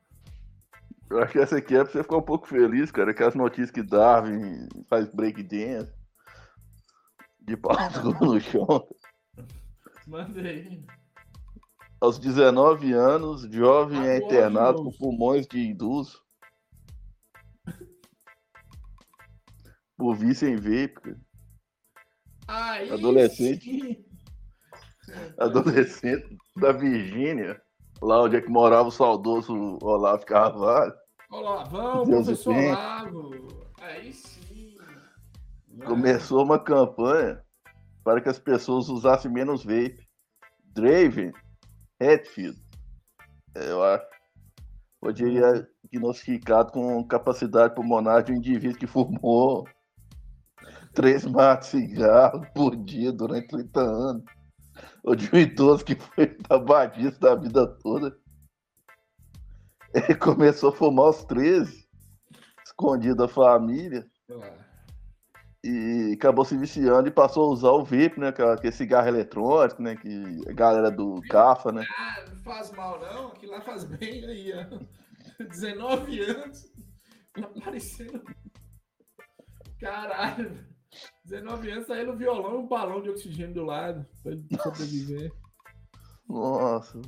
Eu 1.09 1.21
acho 1.21 1.33
que 1.33 1.39
essa 1.39 1.57
aqui 1.59 1.77
é 1.77 1.85
pra 1.85 1.93
você 1.93 2.03
ficar 2.03 2.17
um 2.17 2.23
pouco 2.23 2.49
feliz, 2.49 2.91
cara. 2.91 3.15
Que 3.15 3.23
as 3.23 3.35
notícias 3.35 3.71
que 3.71 3.83
Darwin 3.83 4.69
faz 4.89 5.09
breakdance. 5.09 5.93
De 7.41 7.57
pau 7.57 7.77
no 8.21 8.41
chão. 8.41 8.89
Manda 10.07 10.41
aí. 10.41 10.85
Aos 12.01 12.19
19 12.19 12.93
anos, 12.93 13.43
jovem 13.43 13.99
Agora, 13.99 14.13
é 14.13 14.19
internado 14.19 14.85
com 14.85 14.91
pulmões 14.91 15.47
de 15.47 15.59
idoso. 15.59 16.26
Por 19.97 20.15
vício 20.15 20.49
em 20.49 20.57
vape. 20.57 21.17
Aí 22.49 22.91
adolescente. 22.91 23.65
Sim. 23.65 24.05
Adolescente 25.39 26.37
da 26.57 26.73
Virgínia, 26.73 27.61
lá 28.03 28.23
onde 28.23 28.37
é 28.37 28.41
que 28.41 28.51
morava 28.51 28.89
o 28.89 28.93
saudoso 28.93 29.79
Olavo 29.81 30.27
Carvalho. 30.27 30.93
Olavão, 31.31 32.05
professor 32.05 32.55
Olavo. 32.55 33.67
Aí 33.81 34.13
sim. 34.13 34.77
Começou 35.85 36.43
uma 36.43 36.59
campanha 36.59 37.43
para 38.03 38.21
que 38.21 38.29
as 38.29 38.39
pessoas 38.39 38.89
usassem 38.89 39.31
menos 39.31 39.65
vape. 39.65 40.07
Draven 40.75 41.33
Redfield, 42.01 42.59
eu 43.55 43.83
acho, 43.83 44.07
foi 45.01 45.15
diagnosticado 45.15 46.71
com 46.71 47.03
capacidade 47.07 47.75
pulmonar 47.75 48.23
de 48.23 48.33
um 48.33 48.37
indivíduo 48.37 48.79
que 48.79 48.87
fumou 48.87 49.67
três 50.97 51.27
matos 51.27 51.71
de 51.71 51.87
cigarro 51.87 52.45
por 52.55 52.75
dia 52.75 53.13
durante 53.13 53.49
30 53.49 53.81
anos. 53.81 54.25
Ou 55.05 55.15
de 55.15 55.31
um 55.33 55.39
idoso 55.39 55.85
que 55.85 55.95
foi 55.95 56.27
tabagista 56.27 57.21
da 57.21 57.35
vida 57.37 57.67
toda. 57.83 58.17
Ele 59.95 60.15
começou 60.17 60.71
a 60.71 60.73
fumar 60.73 61.07
aos 61.07 61.25
13, 61.25 61.87
escondido 62.67 63.15
da 63.17 63.29
família. 63.29 64.05
E 65.63 66.15
acabou 66.17 66.45
se 66.45 66.57
viciando 66.57 67.09
e 67.09 67.13
passou 67.13 67.45
a 67.45 67.53
usar 67.53 67.71
o 67.71 67.85
vape, 67.85 68.19
né? 68.19 68.29
Aquele 68.29 68.73
cigarro 68.73 69.09
eletrônico, 69.09 69.83
né? 69.83 69.97
Que 69.97 70.43
a 70.49 70.53
galera 70.53 70.91
do 70.91 71.21
CAFA, 71.29 71.73
né? 71.73 71.85
Ah, 71.99 72.25
não 72.29 72.37
faz 72.39 72.73
mal 72.73 73.01
não, 73.01 73.29
aquilo 73.29 73.53
lá 73.53 73.61
faz 73.61 73.85
bem 73.85 74.25
aí, 74.25 74.53
ó. 74.53 74.79
19 75.45 76.21
anos, 76.21 76.73
aparecendo. 77.35 78.23
Caralho. 79.79 80.76
19 81.25 81.71
anos, 81.71 81.91
aí 81.91 82.05
no 82.05 82.17
violão 82.17 82.55
e 82.55 82.59
um 82.59 82.67
balão 82.67 83.03
de 83.03 83.11
oxigênio 83.11 83.55
do 83.55 83.65
lado, 83.65 84.07
pra 84.23 84.33
ele 84.33 84.47
sobreviver. 84.63 85.33
Nossa. 86.29 87.01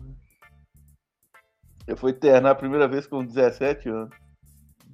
Eu 1.87 1.97
fui 1.97 2.13
internar 2.13 2.51
a 2.51 2.55
primeira 2.55 2.87
vez 2.87 3.07
com 3.07 3.25
17 3.25 3.89
anos. 3.89 4.17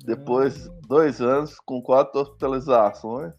Depois, 0.05 0.69
dois 0.87 1.21
anos, 1.21 1.59
com 1.61 1.83
quatro 1.83 2.21
hospitalizações. 2.21 3.35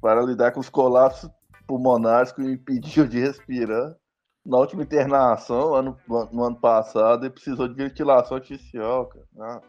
Para 0.00 0.22
lidar 0.22 0.52
com 0.52 0.60
os 0.60 0.68
colapsos 0.68 1.30
pulmonares 1.66 2.32
que 2.32 2.40
me 2.40 2.54
impediam 2.54 3.06
de 3.06 3.20
respirar. 3.20 3.96
Na 4.44 4.58
última 4.58 4.82
internação, 4.82 5.74
ano, 5.74 5.96
no 6.32 6.44
ano 6.44 6.60
passado, 6.60 7.24
ele 7.24 7.32
precisou 7.32 7.68
de 7.68 7.74
ventilação 7.74 8.36
artificial, 8.36 9.06
cara. 9.06 9.26
Ah. 9.38 9.60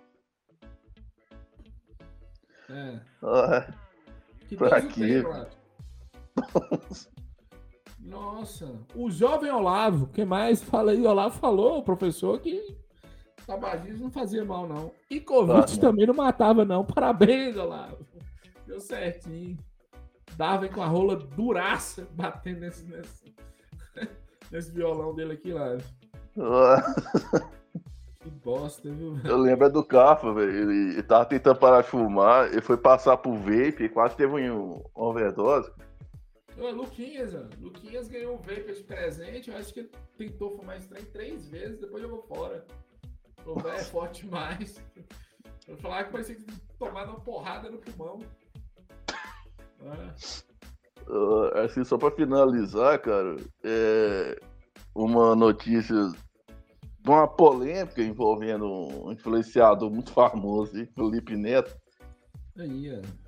É. 2.70 3.00
Ah, 3.22 3.74
Que 4.54 4.58
Pra 4.58 4.82
quê? 4.82 5.24
Olavo. 5.26 5.48
Nossa, 8.00 8.72
o 8.96 9.10
jovem 9.10 9.50
Olavo, 9.52 10.08
que 10.08 10.26
mais? 10.26 10.62
Fala 10.62 10.92
aí, 10.92 11.06
Olavo 11.06 11.38
falou, 11.40 11.80
o 11.80 11.84
professor, 11.84 12.40
que 12.40 12.76
tabagismo 13.48 14.06
não 14.06 14.12
fazia 14.12 14.44
mal, 14.44 14.68
não. 14.68 14.92
E 15.10 15.20
Covid 15.20 15.74
Ah, 15.78 15.80
também 15.80 16.06
não 16.06 16.14
matava, 16.14 16.66
não. 16.66 16.84
Parabéns, 16.84 17.56
Olavo. 17.58 18.06
Deu 18.68 18.80
certinho. 18.80 19.58
Dava 20.36 20.68
com 20.68 20.82
a 20.82 20.86
rola 20.86 21.16
duraça, 21.16 22.08
batendo 22.12 22.62
nesse, 22.62 22.84
nesse, 22.86 23.36
nesse 24.52 24.72
violão 24.72 25.14
dele 25.16 25.34
aqui, 25.34 25.54
lá. 25.54 25.78
Que 28.24 28.30
bosta, 28.30 28.90
viu? 28.90 29.20
Eu 29.26 29.38
lembro 29.38 29.70
do 29.70 29.84
Cafa, 29.84 30.34
velho. 30.34 30.50
Ele, 30.50 30.94
ele 30.94 31.04
tava 31.04 31.26
tentando 31.26 31.60
parar 31.60 31.82
de 31.82 31.90
fumar, 31.90 32.48
ele 32.52 32.62
foi 32.62 32.78
passar 32.78 33.18
pro 33.18 33.34
vape 33.34 33.90
quase 33.90 34.16
teve 34.16 34.34
um, 34.50 34.82
uma 34.96 35.10
overdose. 35.10 35.70
Ô, 36.58 36.70
Luquinhas, 36.70 37.36
ó. 37.36 37.42
Luquinhas 37.60 38.08
ganhou 38.08 38.36
um 38.36 38.38
vape 38.38 38.72
de 38.74 38.84
presente. 38.84 39.52
Eu 39.52 39.58
acho 39.58 39.74
que 39.74 39.82
ele 39.82 39.92
tentou 40.18 40.56
fumar 40.56 40.78
esse 40.78 40.88
trem 40.88 41.04
três 41.06 41.50
vezes, 41.50 41.80
depois 41.82 42.02
jogou 42.02 42.22
fora. 42.24 42.66
O 43.46 43.60
velho 43.60 43.76
é 43.76 43.84
forte 43.84 44.24
demais. 44.24 44.82
Eu 45.68 45.76
falava 45.78 46.06
que 46.06 46.12
parecia 46.12 46.36
que 46.36 46.46
tomado 46.80 47.10
uma 47.10 47.20
porrada 47.20 47.70
no 47.70 47.78
pulmão. 47.78 48.20
Ah, 49.86 50.14
Ah, 51.10 51.62
assim, 51.66 51.84
só 51.84 51.98
pra 51.98 52.12
finalizar, 52.12 53.00
cara, 53.00 53.36
é 53.64 54.40
uma 54.96 55.36
notícia 55.36 55.96
uma 57.06 57.28
polêmica 57.28 58.02
envolvendo 58.02 58.66
um 58.66 59.12
influenciador 59.12 59.90
muito 59.92 60.12
famoso, 60.12 60.74
Felipe 60.96 61.36
Neto. 61.36 61.76
aí, 62.58 63.00
ó. 63.00 63.24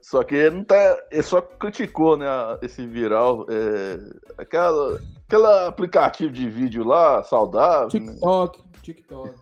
Só 0.00 0.24
que 0.24 0.34
ele 0.34 0.56
não 0.56 0.64
tá. 0.64 1.06
Ele 1.10 1.22
só 1.22 1.40
criticou, 1.42 2.16
né, 2.16 2.26
esse 2.62 2.86
viral. 2.86 3.44
É, 3.50 3.98
aquela, 4.38 5.00
aquela 5.26 5.66
aplicativo 5.66 6.32
de 6.32 6.48
vídeo 6.48 6.82
lá, 6.82 7.22
saudável. 7.22 8.00
Né? 8.00 8.12
TikTok, 8.12 8.62
TikTok. 8.80 9.34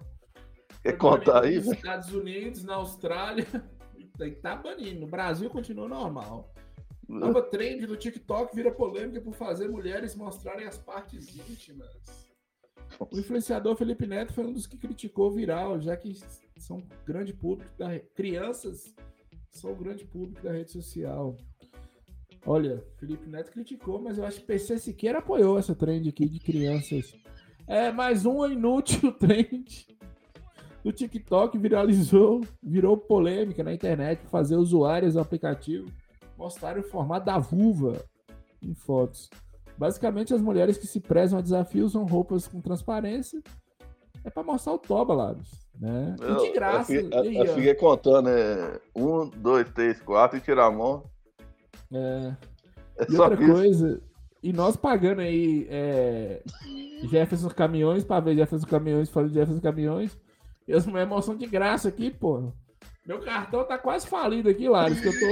Quer 0.83 0.91
Foi 0.91 0.99
contar 0.99 1.41
banido 1.41 1.61
aí, 1.61 1.65
Nos? 1.67 1.77
Estados 1.77 2.13
Unidos, 2.13 2.65
na 2.65 2.75
Austrália. 2.75 3.47
Tá 4.41 4.57
banindo. 4.57 5.01
No 5.01 5.07
Brasil 5.07 5.51
continua 5.51 5.87
normal. 5.87 6.51
Nova 7.07 7.43
trend 7.43 7.87
do 7.87 7.99
TikTok 7.99 8.57
vira 8.57 8.73
polêmica 8.73 9.21
por 9.21 9.35
fazer 9.35 9.69
mulheres 9.69 10.17
mostrarem 10.17 10.67
as 10.67 10.79
partes 10.79 11.37
íntimas. 11.37 12.26
O 12.99 13.19
influenciador 13.19 13.77
Felipe 13.77 14.07
Neto 14.07 14.33
foi 14.33 14.45
um 14.45 14.53
dos 14.53 14.67
que 14.67 14.79
criticou 14.79 15.29
o 15.29 15.35
viral, 15.35 15.81
já 15.81 15.97
que 15.97 16.19
são 16.57 16.83
grande 17.05 17.33
público 17.33 17.71
da 17.77 17.99
crianças 18.15 18.95
são 19.51 19.73
o 19.73 19.77
grande 19.77 20.05
público 20.05 20.43
da 20.43 20.53
rede 20.53 20.71
social. 20.71 21.37
Olha, 22.45 22.85
Felipe 22.99 23.29
Neto 23.29 23.51
criticou, 23.51 24.01
mas 24.01 24.19
eu 24.19 24.25
acho 24.25 24.41
que 24.41 24.47
PC 24.47 24.79
Siqueira 24.79 25.19
apoiou 25.19 25.59
essa 25.59 25.75
trend 25.75 26.09
aqui 26.09 26.29
de 26.29 26.39
crianças. 26.39 27.15
É 27.67 27.91
mais 27.91 28.25
uma 28.25 28.49
inútil 28.49 29.13
trend 29.19 29.87
do 30.85 30.93
TikTok 30.93 31.59
viralizou, 31.59 32.43
virou 32.63 32.97
polêmica 32.97 33.65
na 33.65 33.75
internet 33.75 34.21
por 34.21 34.31
fazer 34.31 34.57
usuários 34.57 35.15
do 35.15 35.21
aplicativo 35.21 35.91
mostrarem 36.37 36.83
o 36.83 36.87
formato 36.87 37.27
da 37.27 37.39
vulva 37.39 38.05
em 38.63 38.75
fotos. 38.75 39.29
Basicamente, 39.79 40.35
as 40.35 40.41
mulheres 40.41 40.79
que 40.79 40.87
se 40.87 41.01
prezam 41.01 41.39
a 41.39 41.43
desafio 41.43 41.85
usam 41.85 42.05
roupas 42.05 42.47
com 42.47 42.61
transparência. 42.61 43.43
É 44.25 44.31
pra 44.31 44.43
mostrar 44.43 44.73
o 44.73 44.79
toba, 44.79 45.15
Laros. 45.15 45.67
Né? 45.79 46.17
E 46.21 46.47
de 46.47 46.53
graça. 46.53 46.93
Eu, 46.93 47.09
e 47.09 47.15
aí, 47.15 47.37
eu, 47.37 47.55
fiquei 47.55 47.75
contando, 47.75 48.29
é. 48.29 48.81
Um, 48.95 49.29
dois, 49.29 49.69
três, 49.71 50.01
quatro 50.01 50.39
e 50.39 50.41
tirar 50.41 50.67
a 50.67 50.71
mão. 50.71 51.05
É, 51.93 52.35
É 52.99 53.07
E 53.09 53.17
outra 53.17 53.41
isso. 53.41 53.53
coisa, 53.53 54.03
e 54.43 54.53
nós 54.53 54.77
pagando 54.77 55.21
aí 55.21 55.67
é, 55.69 56.41
Jefferson 57.11 57.49
Caminhões 57.49 58.05
pra 58.05 58.21
ver 58.21 58.37
Jefferson 58.37 58.67
Caminhões 58.67 59.09
falando 59.09 59.31
de 59.31 59.35
Jefferson 59.35 59.61
Caminhões. 59.61 60.17
E 60.69 60.73
as 60.73 60.87
mulheres 60.87 61.09
mostrando 61.09 61.39
de 61.39 61.47
graça 61.47 61.89
aqui, 61.89 62.11
pô. 62.11 62.53
Meu 63.07 63.21
cartão 63.21 63.65
tá 63.65 63.79
quase 63.79 64.07
falido 64.07 64.49
aqui, 64.49 64.69
Laros, 64.69 65.01
que 65.01 65.09
eu 65.09 65.13
tô. 65.13 65.27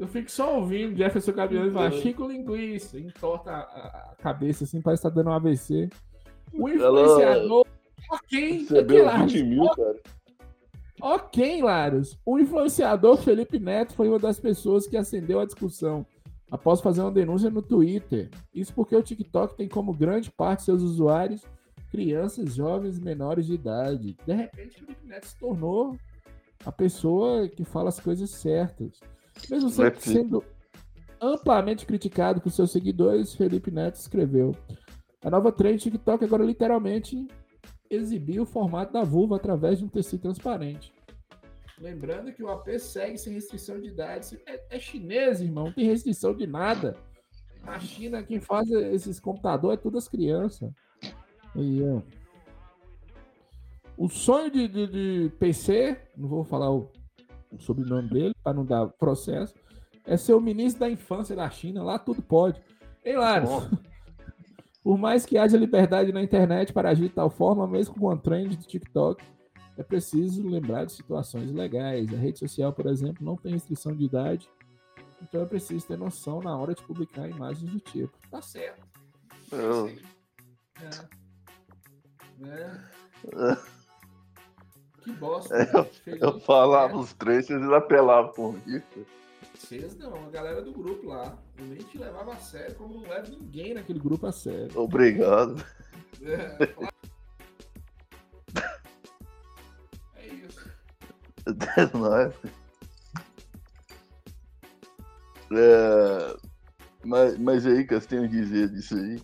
Eu 0.00 0.08
fico 0.08 0.30
só 0.30 0.56
ouvindo 0.56 0.96
Jefferson 0.96 1.34
Caminhões 1.34 1.74
falar 1.74 1.90
Chico 1.90 2.26
Linguiça, 2.26 2.98
entorta 2.98 3.50
a, 3.50 4.14
cabeça 4.18 4.64
assim, 4.64 4.80
parece 4.80 5.02
que 5.02 5.08
tá 5.10 5.14
dando 5.14 5.28
um 5.28 5.34
AVC. 5.34 5.90
O 6.54 6.70
influenciador. 6.70 7.66
Ok, 8.10 8.60
Recebeu 8.60 9.04
Laros. 9.04 9.30
20 9.30 9.44
mil, 9.44 9.68
cara. 9.68 10.00
Ok, 11.02 11.62
Laros. 11.62 12.18
O 12.24 12.38
influenciador 12.38 13.18
Felipe 13.18 13.58
Neto 13.58 13.92
foi 13.92 14.08
uma 14.08 14.18
das 14.18 14.40
pessoas 14.40 14.86
que 14.86 14.96
acendeu 14.96 15.38
a 15.38 15.44
discussão 15.44 16.06
após 16.50 16.80
fazer 16.80 17.02
uma 17.02 17.12
denúncia 17.12 17.50
no 17.50 17.60
Twitter. 17.60 18.30
Isso 18.54 18.72
porque 18.72 18.96
o 18.96 19.02
TikTok 19.02 19.54
tem 19.54 19.68
como 19.68 19.92
grande 19.92 20.30
parte 20.30 20.60
de 20.60 20.64
seus 20.64 20.82
usuários 20.82 21.42
crianças, 21.90 22.54
jovens, 22.54 22.98
menores 22.98 23.44
de 23.44 23.52
idade. 23.52 24.16
De 24.26 24.32
repente, 24.32 24.80
Felipe 24.80 25.06
Neto 25.06 25.26
se 25.26 25.36
tornou 25.36 25.94
a 26.64 26.72
pessoa 26.72 27.46
que 27.48 27.64
fala 27.64 27.90
as 27.90 28.00
coisas 28.00 28.30
certas. 28.30 28.98
Mesmo 29.48 29.70
sempre 29.70 29.84
Netflix. 29.94 30.20
sendo 30.20 30.44
amplamente 31.20 31.86
criticado 31.86 32.40
por 32.40 32.50
seus 32.50 32.70
seguidores, 32.72 33.34
Felipe 33.34 33.70
Neto 33.70 33.96
escreveu: 33.96 34.54
A 35.22 35.30
nova 35.30 35.52
trend 35.52 35.78
TikTok 35.82 36.24
agora 36.24 36.44
literalmente 36.44 37.26
exibiu 37.88 38.42
o 38.42 38.46
formato 38.46 38.92
da 38.92 39.02
vulva 39.02 39.36
através 39.36 39.78
de 39.78 39.84
um 39.84 39.88
tecido 39.88 40.22
transparente. 40.22 40.92
Lembrando 41.78 42.32
que 42.32 42.42
o 42.42 42.48
AP 42.50 42.68
segue 42.78 43.16
sem 43.18 43.32
restrição 43.32 43.80
de 43.80 43.88
idade. 43.88 44.38
É, 44.46 44.76
é 44.76 44.78
chinês, 44.78 45.40
irmão, 45.40 45.64
não 45.66 45.72
tem 45.72 45.86
restrição 45.86 46.34
de 46.34 46.46
nada. 46.46 46.96
Na 47.64 47.78
China, 47.80 48.22
quem 48.22 48.38
faz 48.40 48.70
esses 48.70 49.18
computadores 49.20 49.78
é 49.78 49.82
tudo 49.82 49.98
as 49.98 50.06
crianças. 50.08 50.70
Ó. 51.54 52.02
O 53.96 54.08
sonho 54.08 54.50
de, 54.50 54.66
de- 54.68 54.86
de 54.86 55.30
PC, 55.38 55.98
não 56.16 56.28
vou 56.28 56.44
falar 56.44 56.70
o, 56.70 56.90
o 57.50 57.58
sobrenome 57.60 58.08
dele 58.08 58.34
para 58.42 58.54
não 58.54 58.64
dar 58.64 58.86
processo, 58.88 59.54
é 60.06 60.16
ser 60.16 60.34
o 60.34 60.40
ministro 60.40 60.80
da 60.80 60.90
infância 60.90 61.34
da 61.36 61.48
China. 61.50 61.82
Lá 61.82 61.98
tudo 61.98 62.22
pode. 62.22 62.60
Ei, 63.04 63.16
Laros, 63.16 63.50
por 64.82 64.96
mais 64.98 65.24
que 65.26 65.36
haja 65.38 65.56
liberdade 65.56 66.12
na 66.12 66.22
internet 66.22 66.72
para 66.72 66.90
agir 66.90 67.08
de 67.08 67.14
tal 67.14 67.30
forma, 67.30 67.66
mesmo 67.66 67.94
com 67.94 68.10
a 68.10 68.16
trend 68.16 68.56
do 68.56 68.64
TikTok, 68.66 69.22
é 69.76 69.82
preciso 69.82 70.46
lembrar 70.46 70.84
de 70.84 70.92
situações 70.92 71.50
legais. 71.52 72.12
A 72.12 72.16
rede 72.16 72.38
social, 72.38 72.72
por 72.72 72.86
exemplo, 72.86 73.24
não 73.24 73.36
tem 73.36 73.52
restrição 73.52 73.94
de 73.94 74.04
idade, 74.04 74.48
então 75.22 75.40
é 75.42 75.46
preciso 75.46 75.86
ter 75.86 75.96
noção 75.98 76.40
na 76.40 76.56
hora 76.56 76.74
de 76.74 76.82
publicar 76.82 77.28
imagens 77.28 77.70
do 77.70 77.80
tipo. 77.80 78.12
Tá 78.30 78.40
certo. 78.42 78.86
Eu- 79.52 79.88
É. 80.82 81.20
É. 82.46 83.56
Que 85.02 85.12
bosta. 85.12 85.56
É. 85.56 85.84
Feliz. 85.84 86.20
Eu 86.22 86.40
falava 86.40 86.92
É. 86.94 86.96
os 86.96 87.12
três, 87.14 87.46
vocês 87.46 87.62
apelavam 87.72 88.32
por 88.32 88.54
cara. 88.60 88.84
Vocês 89.54 89.96
não, 89.96 90.14
a 90.14 90.30
galera 90.30 90.62
do 90.62 90.72
grupo 90.72 91.08
lá. 91.08 91.36
Eu 91.58 91.66
nem 91.66 91.78
te 91.78 91.98
levava 91.98 92.32
a 92.32 92.36
sério, 92.36 92.74
como 92.76 92.94
não 92.94 93.02
levo 93.08 93.30
ninguém 93.30 93.74
naquele 93.74 93.98
grupo 93.98 94.26
a 94.26 94.32
sério. 94.32 94.70
Obrigado. 94.74 95.62
É, 96.22 96.68
é 100.16 100.26
isso. 100.26 100.70
É. 105.52 105.52
É, 105.52 106.36
mas, 107.04 107.36
mas 107.38 107.66
aí, 107.66 107.84
que 107.84 107.94
você 107.98 108.06
tem 108.06 108.24
a 108.24 108.28
dizer 108.28 108.68
disso 108.68 108.94
aí? 108.94 109.20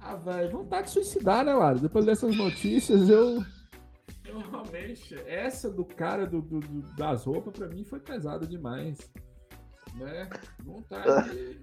Ah, 0.00 0.14
velho, 0.16 0.50
vontade 0.50 0.86
de 0.86 0.92
suicidar, 0.94 1.44
né, 1.44 1.52
Lara? 1.52 1.78
Depois 1.78 2.06
dessas 2.06 2.34
notícias, 2.36 3.08
eu. 3.08 3.44
Eu 4.30 4.38
realmente. 4.50 5.14
Essa 5.26 5.70
do 5.70 5.84
cara 5.84 6.26
do, 6.26 6.40
do- 6.40 6.60
do- 6.60 6.94
das 6.94 7.24
roupas, 7.24 7.52
pra 7.58 7.68
mim, 7.68 7.84
foi 7.84 7.98
pesada 8.00 8.46
demais. 8.46 8.98
Né? 9.94 10.28
Vontade. 10.62 11.30
de- 11.30 11.60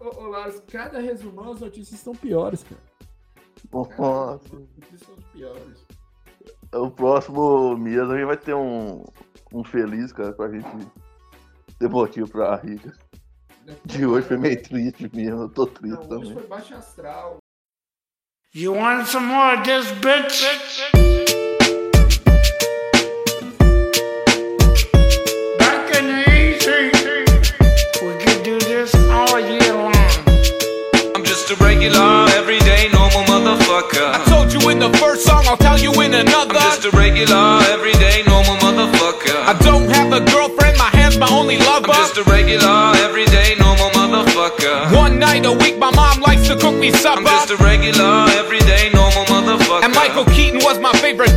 Ô, 0.00 0.22
ô 0.24 0.26
Lara, 0.28 0.52
cada 0.70 0.98
resumão 1.00 1.52
as 1.52 1.60
notícias 1.60 1.98
estão 1.98 2.12
piores, 2.14 2.64
cara. 2.64 2.80
Cada 3.70 3.96
Nossa. 3.96 3.96
resumão, 4.02 4.34
as 4.34 4.50
notícias 4.50 5.00
estão 5.00 5.16
piores. 5.32 5.86
O 6.74 6.90
próximo 6.90 7.76
mês 7.78 8.00
a 8.00 8.14
gente 8.16 8.26
vai 8.26 8.36
ter 8.36 8.54
um, 8.54 9.04
um 9.52 9.62
feliz, 9.64 10.12
cara, 10.12 10.32
pra 10.32 10.50
gente 10.50 10.66
ter 11.78 11.88
motivo 11.88 12.28
pra 12.28 12.56
rir. 12.56 12.80
De 13.84 14.04
hoje 14.04 14.26
foi 14.26 14.36
meio 14.36 14.60
triste 14.62 15.08
mesmo, 15.14 15.42
eu 15.42 15.48
tô 15.48 15.66
triste 15.66 15.94
Não, 15.96 16.02
também. 16.08 16.24
hoje 16.24 16.34
foi 16.34 16.46
baixo 16.46 16.74
astral. 16.74 17.38
You 18.54 18.74
want 18.74 19.06
some 19.06 19.26
more 19.26 19.56
of 19.56 19.62
this, 19.62 19.90
bitch? 19.92 21.23
A 31.54 31.64
regular, 31.64 32.26
everyday, 32.34 32.88
normal 32.92 33.22
motherfucker. 33.24 34.14
I 34.14 34.24
told 34.26 34.52
you 34.52 34.70
in 34.70 34.78
the 34.78 34.90
first 34.98 35.26
song, 35.26 35.44
I'll 35.46 35.56
tell 35.56 35.78
you 35.78 35.92
in 36.00 36.14
another. 36.14 36.56
I'm 36.56 36.80
just 36.80 36.84
a 36.86 36.90
regular, 36.90 37.60
everyday, 37.70 38.22
normal 38.26 38.56
motherfucker. 38.56 39.36
I 39.44 39.54
don't 39.62 39.88
have 39.90 40.12
a 40.12 40.20
girlfriend, 40.30 40.78
my 40.78 40.90
hand's 40.92 41.18
my 41.18 41.28
only 41.30 41.58
lover. 41.58 41.90
I'm 41.90 42.08
just 42.08 42.18
a 42.18 42.24
regular, 42.24 42.94
everyday, 43.06 43.54
normal 43.58 43.90
motherfucker. 43.90 44.94
One 44.94 45.18
night 45.18 45.44
a 45.46 45.52
week, 45.52 45.78
my 45.78 45.90
mom 45.94 46.20
likes 46.20 46.48
to 46.48 46.56
cook 46.56 46.74
me 46.74 46.90
supper. 46.90 47.20
I'm 47.20 47.26
just 47.26 47.50
a 47.50 47.56
regular, 47.62 48.26
everyday, 48.40 48.90
normal 48.90 49.24
motherfucker. 49.26 49.84
And 49.84 49.94
Michael 49.94 50.24
Keaton 50.26 50.60
was 50.64 50.78
my 50.78 50.92
favorite 50.98 51.33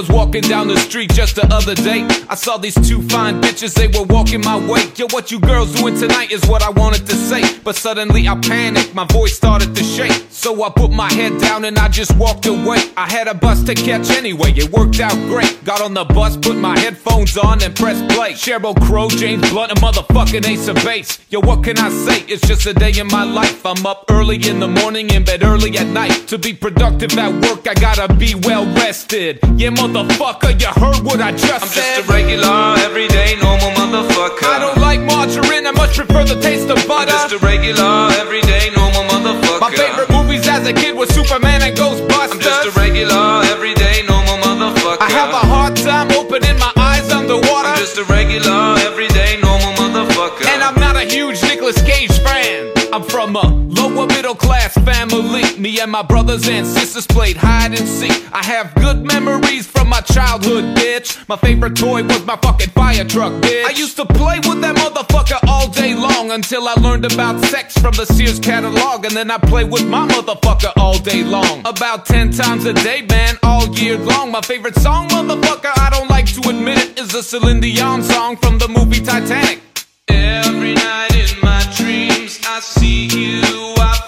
was 0.00 0.08
walking 0.08 0.40
down 0.40 0.66
the 0.66 0.78
street 0.78 1.12
just 1.12 1.36
the 1.36 1.46
other 1.52 1.74
day. 1.74 2.06
I 2.30 2.34
saw 2.34 2.56
these 2.56 2.74
two 2.88 3.02
fine 3.08 3.42
bitches, 3.42 3.74
they 3.74 3.88
were 3.88 4.06
walking 4.06 4.40
my 4.40 4.56
way. 4.56 4.84
Yo, 4.96 5.06
what 5.10 5.30
you 5.30 5.38
girls 5.38 5.74
doing 5.74 5.94
tonight 5.94 6.30
is 6.32 6.42
what 6.46 6.62
I 6.62 6.70
wanted 6.70 7.04
to 7.06 7.14
say. 7.14 7.42
But 7.62 7.76
suddenly 7.76 8.26
I 8.26 8.34
panicked, 8.36 8.94
my 8.94 9.04
voice 9.04 9.36
started 9.36 9.74
to 9.76 9.84
shake. 9.84 10.24
So 10.30 10.64
I 10.64 10.70
put 10.70 10.90
my 10.90 11.12
head 11.12 11.38
down 11.38 11.66
and 11.66 11.78
I 11.78 11.88
just 11.88 12.16
walked 12.16 12.46
away. 12.46 12.78
I 12.96 13.10
had 13.10 13.28
a 13.28 13.34
bus 13.34 13.62
to 13.64 13.74
catch 13.74 14.08
anyway, 14.10 14.52
it 14.52 14.70
worked 14.72 15.00
out 15.00 15.12
great. 15.28 15.62
Got 15.64 15.82
on 15.82 15.92
the 15.92 16.04
bus, 16.04 16.34
put 16.38 16.56
my 16.56 16.78
headphones 16.78 17.36
on 17.36 17.62
and 17.62 17.76
pressed 17.76 18.08
play. 18.08 18.32
Cheryl 18.32 18.74
Crow, 18.86 19.08
James 19.10 19.50
Blunt, 19.50 19.72
a 19.72 19.74
motherfucking 19.74 20.46
ace 20.46 20.66
of 20.68 20.76
base. 20.76 21.18
Yo, 21.28 21.40
what 21.40 21.62
can 21.62 21.76
I 21.78 21.90
say? 21.90 22.20
It's 22.26 22.46
just 22.48 22.64
a 22.64 22.72
day 22.72 22.98
in 22.98 23.08
my 23.08 23.24
life. 23.24 23.66
I'm 23.66 23.84
up 23.84 24.06
early 24.08 24.36
in 24.48 24.60
the 24.60 24.68
morning, 24.68 25.10
in 25.10 25.24
bed 25.24 25.42
early 25.42 25.76
at 25.76 25.88
night. 25.88 26.26
To 26.28 26.38
be 26.38 26.54
productive 26.54 27.18
at 27.18 27.32
work, 27.44 27.68
I 27.68 27.74
gotta 27.74 28.12
be 28.14 28.34
well 28.34 28.64
rested. 28.76 29.40
Yeah, 29.56 29.70
motherfucker, 29.92 30.54
you 30.60 30.70
heard 30.80 31.02
what 31.04 31.20
I 31.20 31.32
just 31.32 31.62
I'm 31.62 31.68
said. 31.68 31.96
just 31.96 32.08
a 32.08 32.12
regular, 32.12 32.78
everyday, 32.86 33.36
normal 33.42 33.70
motherfucker. 33.74 34.46
I 34.46 34.58
don't 34.58 34.78
like 34.78 35.00
margarine, 35.00 35.66
I 35.66 35.72
much 35.72 35.96
prefer 35.96 36.24
the 36.24 36.40
taste 36.40 36.70
of 36.70 36.78
butter. 36.86 37.10
I'm 37.10 37.30
just 37.30 37.34
a 37.34 37.38
regular, 37.44 38.10
everyday, 38.18 38.70
normal 38.76 39.02
motherfucker. 39.10 39.60
My 39.60 39.70
favorite 39.74 40.10
movies 40.10 40.46
as 40.46 40.66
a 40.66 40.72
kid 40.72 40.94
was 40.94 41.08
Superman 41.10 41.62
and 41.62 41.76
Ghostbusters. 41.76 42.32
I'm 42.32 42.40
just 42.40 42.68
a 42.68 42.72
regular, 42.78 43.42
everyday, 43.50 44.06
normal 44.06 44.38
motherfucker. 44.38 45.00
I 45.00 45.10
have 45.10 45.30
a 45.30 45.44
hard 45.46 45.76
time 45.76 46.10
opening 46.12 46.58
my 46.58 46.72
eyes 46.76 47.10
underwater. 47.10 47.68
I'm 47.68 47.78
just 47.78 47.98
a 47.98 48.04
regular, 48.04 48.78
everyday, 48.86 49.40
normal 49.42 49.74
motherfucker. 49.74 50.46
And 50.46 50.62
I'm 50.62 50.78
not 50.78 50.96
a 50.96 51.04
huge 51.04 51.42
Nicolas 51.42 51.80
Cage 51.82 52.14
fan. 52.22 52.70
I'm 52.92 53.02
from 53.04 53.36
a 53.36 53.46
lower 53.70 54.06
middle 54.06 54.34
class 54.34 54.69
family. 54.84 55.58
Me 55.58 55.80
and 55.80 55.90
my 55.90 56.02
brothers 56.02 56.48
and 56.48 56.66
sisters 56.66 57.06
played 57.06 57.36
hide 57.36 57.78
and 57.78 57.88
seek. 57.88 58.12
I 58.32 58.42
have 58.44 58.74
good 58.74 59.04
memories 59.04 59.66
from 59.66 59.88
my 59.88 60.00
childhood, 60.00 60.76
bitch. 60.76 61.28
My 61.28 61.36
favorite 61.36 61.76
toy 61.76 62.02
was 62.02 62.24
my 62.24 62.36
fucking 62.36 62.70
fire 62.70 63.04
truck, 63.04 63.32
bitch. 63.42 63.64
I 63.64 63.70
used 63.70 63.96
to 63.96 64.06
play 64.06 64.38
with 64.38 64.60
that 64.62 64.76
motherfucker 64.76 65.38
all 65.48 65.68
day 65.68 65.94
long 65.94 66.30
until 66.30 66.68
I 66.68 66.74
learned 66.74 67.04
about 67.12 67.40
sex 67.44 67.76
from 67.78 67.94
the 67.94 68.06
Sears 68.06 68.38
catalog. 68.38 69.04
And 69.04 69.16
then 69.16 69.30
I 69.30 69.38
play 69.38 69.64
with 69.64 69.86
my 69.86 70.06
motherfucker 70.08 70.72
all 70.76 70.98
day 70.98 71.24
long. 71.24 71.60
About 71.64 72.06
10 72.06 72.32
times 72.32 72.64
a 72.64 72.72
day, 72.72 73.02
man, 73.02 73.36
all 73.42 73.68
year 73.76 73.98
long. 73.98 74.30
My 74.30 74.40
favorite 74.40 74.76
song, 74.76 75.08
motherfucker, 75.08 75.72
I 75.76 75.90
don't 75.90 76.08
like 76.08 76.26
to 76.34 76.48
admit 76.48 76.78
it, 76.78 76.98
is 76.98 77.14
a 77.14 77.22
Celine 77.22 77.60
Dion 77.60 78.02
song 78.02 78.36
from 78.36 78.58
the 78.58 78.68
movie 78.68 79.00
Titanic. 79.00 79.60
Every 80.08 80.74
night 80.74 81.14
in 81.14 81.40
my 81.42 81.62
dreams, 81.76 82.40
I 82.44 82.60
see 82.60 83.06
you, 83.06 83.42
I 83.76 83.94
you. 83.94 83.99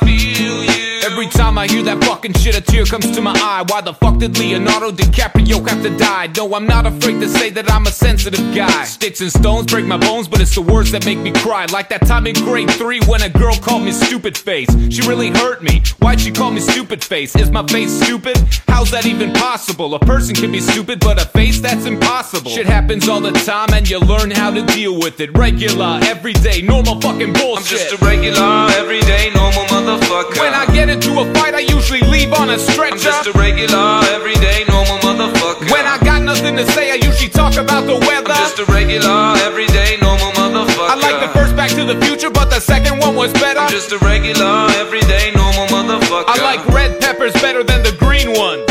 Every 1.04 1.26
time 1.26 1.58
I 1.58 1.66
hear 1.66 1.82
that 1.82 2.04
fucking 2.04 2.34
shit, 2.34 2.56
a 2.56 2.60
tear 2.60 2.84
comes 2.84 3.10
to 3.10 3.20
my 3.20 3.32
eye. 3.34 3.64
Why 3.66 3.80
the 3.80 3.92
fuck 3.92 4.18
did 4.18 4.38
Leonardo 4.38 4.92
DiCaprio 4.92 5.68
have 5.68 5.82
to 5.82 5.90
die? 5.98 6.28
No, 6.36 6.54
I'm 6.54 6.64
not 6.64 6.86
afraid 6.86 7.20
to 7.20 7.28
say 7.28 7.50
that 7.50 7.68
I'm 7.72 7.86
a 7.86 7.90
sensitive 7.90 8.54
guy. 8.54 8.84
Sticks 8.84 9.20
and 9.20 9.32
stones 9.32 9.66
break 9.66 9.84
my 9.84 9.96
bones, 9.96 10.28
but 10.28 10.40
it's 10.40 10.54
the 10.54 10.62
words 10.62 10.92
that 10.92 11.04
make 11.04 11.18
me 11.18 11.32
cry. 11.32 11.66
Like 11.66 11.88
that 11.88 12.06
time 12.06 12.28
in 12.28 12.34
grade 12.36 12.70
three 12.70 13.00
when 13.08 13.22
a 13.22 13.28
girl 13.28 13.56
called 13.56 13.82
me 13.82 13.90
stupid 13.90 14.38
face. 14.38 14.68
She 14.94 15.02
really 15.08 15.30
hurt 15.30 15.60
me. 15.60 15.82
Why'd 15.98 16.20
she 16.20 16.30
call 16.30 16.52
me 16.52 16.60
stupid 16.60 17.02
face? 17.02 17.34
Is 17.34 17.50
my 17.50 17.66
face 17.66 17.90
stupid? 17.90 18.38
How's 18.68 18.92
that 18.92 19.04
even 19.04 19.32
possible? 19.32 19.96
A 19.96 19.98
person 19.98 20.36
can 20.36 20.52
be 20.52 20.60
stupid, 20.60 21.00
but 21.00 21.20
a 21.20 21.26
face 21.26 21.60
that's 21.60 21.84
impossible. 21.84 22.50
Shit 22.50 22.66
happens 22.66 23.08
all 23.08 23.20
the 23.20 23.32
time, 23.32 23.74
and 23.74 23.90
you 23.90 23.98
learn 23.98 24.30
how 24.30 24.50
to 24.52 24.64
deal 24.66 24.98
with 25.00 25.20
it. 25.20 25.36
Regular, 25.36 25.98
everyday, 26.04 26.62
normal 26.62 27.00
fucking 27.00 27.32
bullshit. 27.32 27.56
I'm 27.56 27.64
just 27.64 27.92
a 27.92 28.04
regular, 28.04 28.68
everyday, 28.78 29.30
normal 29.34 29.64
motherfucker. 29.64 30.38
When 30.38 30.54
I 30.54 30.66
get 30.66 30.91
into 30.92 31.18
a 31.18 31.24
fight, 31.32 31.54
I 31.54 31.60
usually 31.60 32.00
leave 32.00 32.32
on 32.34 32.50
a 32.50 32.58
stretcher. 32.58 32.92
I'm 32.92 32.98
just 32.98 33.26
a 33.26 33.32
regular, 33.32 34.04
everyday, 34.12 34.64
normal 34.68 34.98
motherfucker. 34.98 35.70
when 35.72 35.86
I 35.86 35.96
got 36.04 36.22
nothing 36.22 36.54
to 36.56 36.66
say, 36.72 36.92
I 36.92 36.96
usually 36.96 37.30
talk 37.30 37.56
about 37.56 37.86
the 37.86 37.96
weather. 37.96 38.30
I'm 38.30 38.44
just 38.44 38.58
a 38.58 38.66
regular, 38.66 39.34
everyday, 39.40 39.96
normal 40.02 40.32
motherfucker. 40.32 40.92
I 40.92 40.96
like 41.00 41.18
the 41.24 41.32
first 41.32 41.56
Back 41.56 41.70
to 41.70 41.84
the 41.84 41.98
Future, 42.04 42.30
but 42.30 42.50
the 42.50 42.60
second 42.60 42.98
one 43.00 43.16
was 43.16 43.32
better. 43.32 43.60
I'm 43.60 43.70
just 43.70 43.90
a 43.92 43.98
regular, 43.98 44.68
everyday, 44.76 45.32
normal 45.34 45.66
motherfucker. 45.72 46.24
I 46.28 46.36
like 46.42 46.66
red 46.68 47.00
peppers 47.00 47.32
better 47.40 47.62
than 47.64 47.82
the 47.82 47.96
green 47.98 48.28
ones. 48.36 48.68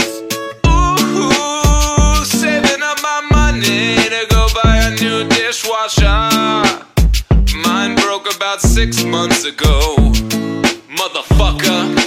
Ooh, 0.70 2.24
saving 2.24 2.84
up 2.84 3.02
my 3.02 3.22
money 3.32 3.98
to 3.98 4.28
go 4.30 4.48
buy 4.62 4.78
a 4.78 4.92
new 5.02 5.28
dishwasher. 5.28 6.06
Mine 7.66 7.96
broke 7.96 8.34
about 8.36 8.62
six 8.62 9.04
months 9.04 9.44
ago. 9.44 9.96
Motherfucker. 11.02 12.01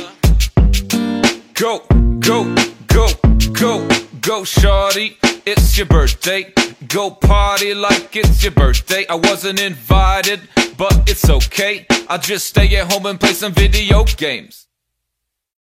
Go, 1.54 1.82
go, 2.18 2.52
go, 2.88 3.08
go, 3.52 3.88
go, 4.20 4.42
shorty. 4.42 5.16
It's 5.46 5.78
your 5.78 5.86
birthday. 5.86 6.52
Go 6.88 7.12
party 7.12 7.74
like 7.74 8.16
it's 8.16 8.42
your 8.42 8.50
birthday. 8.50 9.06
I 9.08 9.14
wasn't 9.14 9.60
invited, 9.60 10.40
but 10.76 11.08
it's 11.08 11.30
okay. 11.30 11.86
I'll 12.08 12.18
just 12.18 12.48
stay 12.48 12.74
at 12.74 12.90
home 12.92 13.06
and 13.06 13.20
play 13.20 13.34
some 13.34 13.52
video 13.52 14.02
games. 14.02 14.63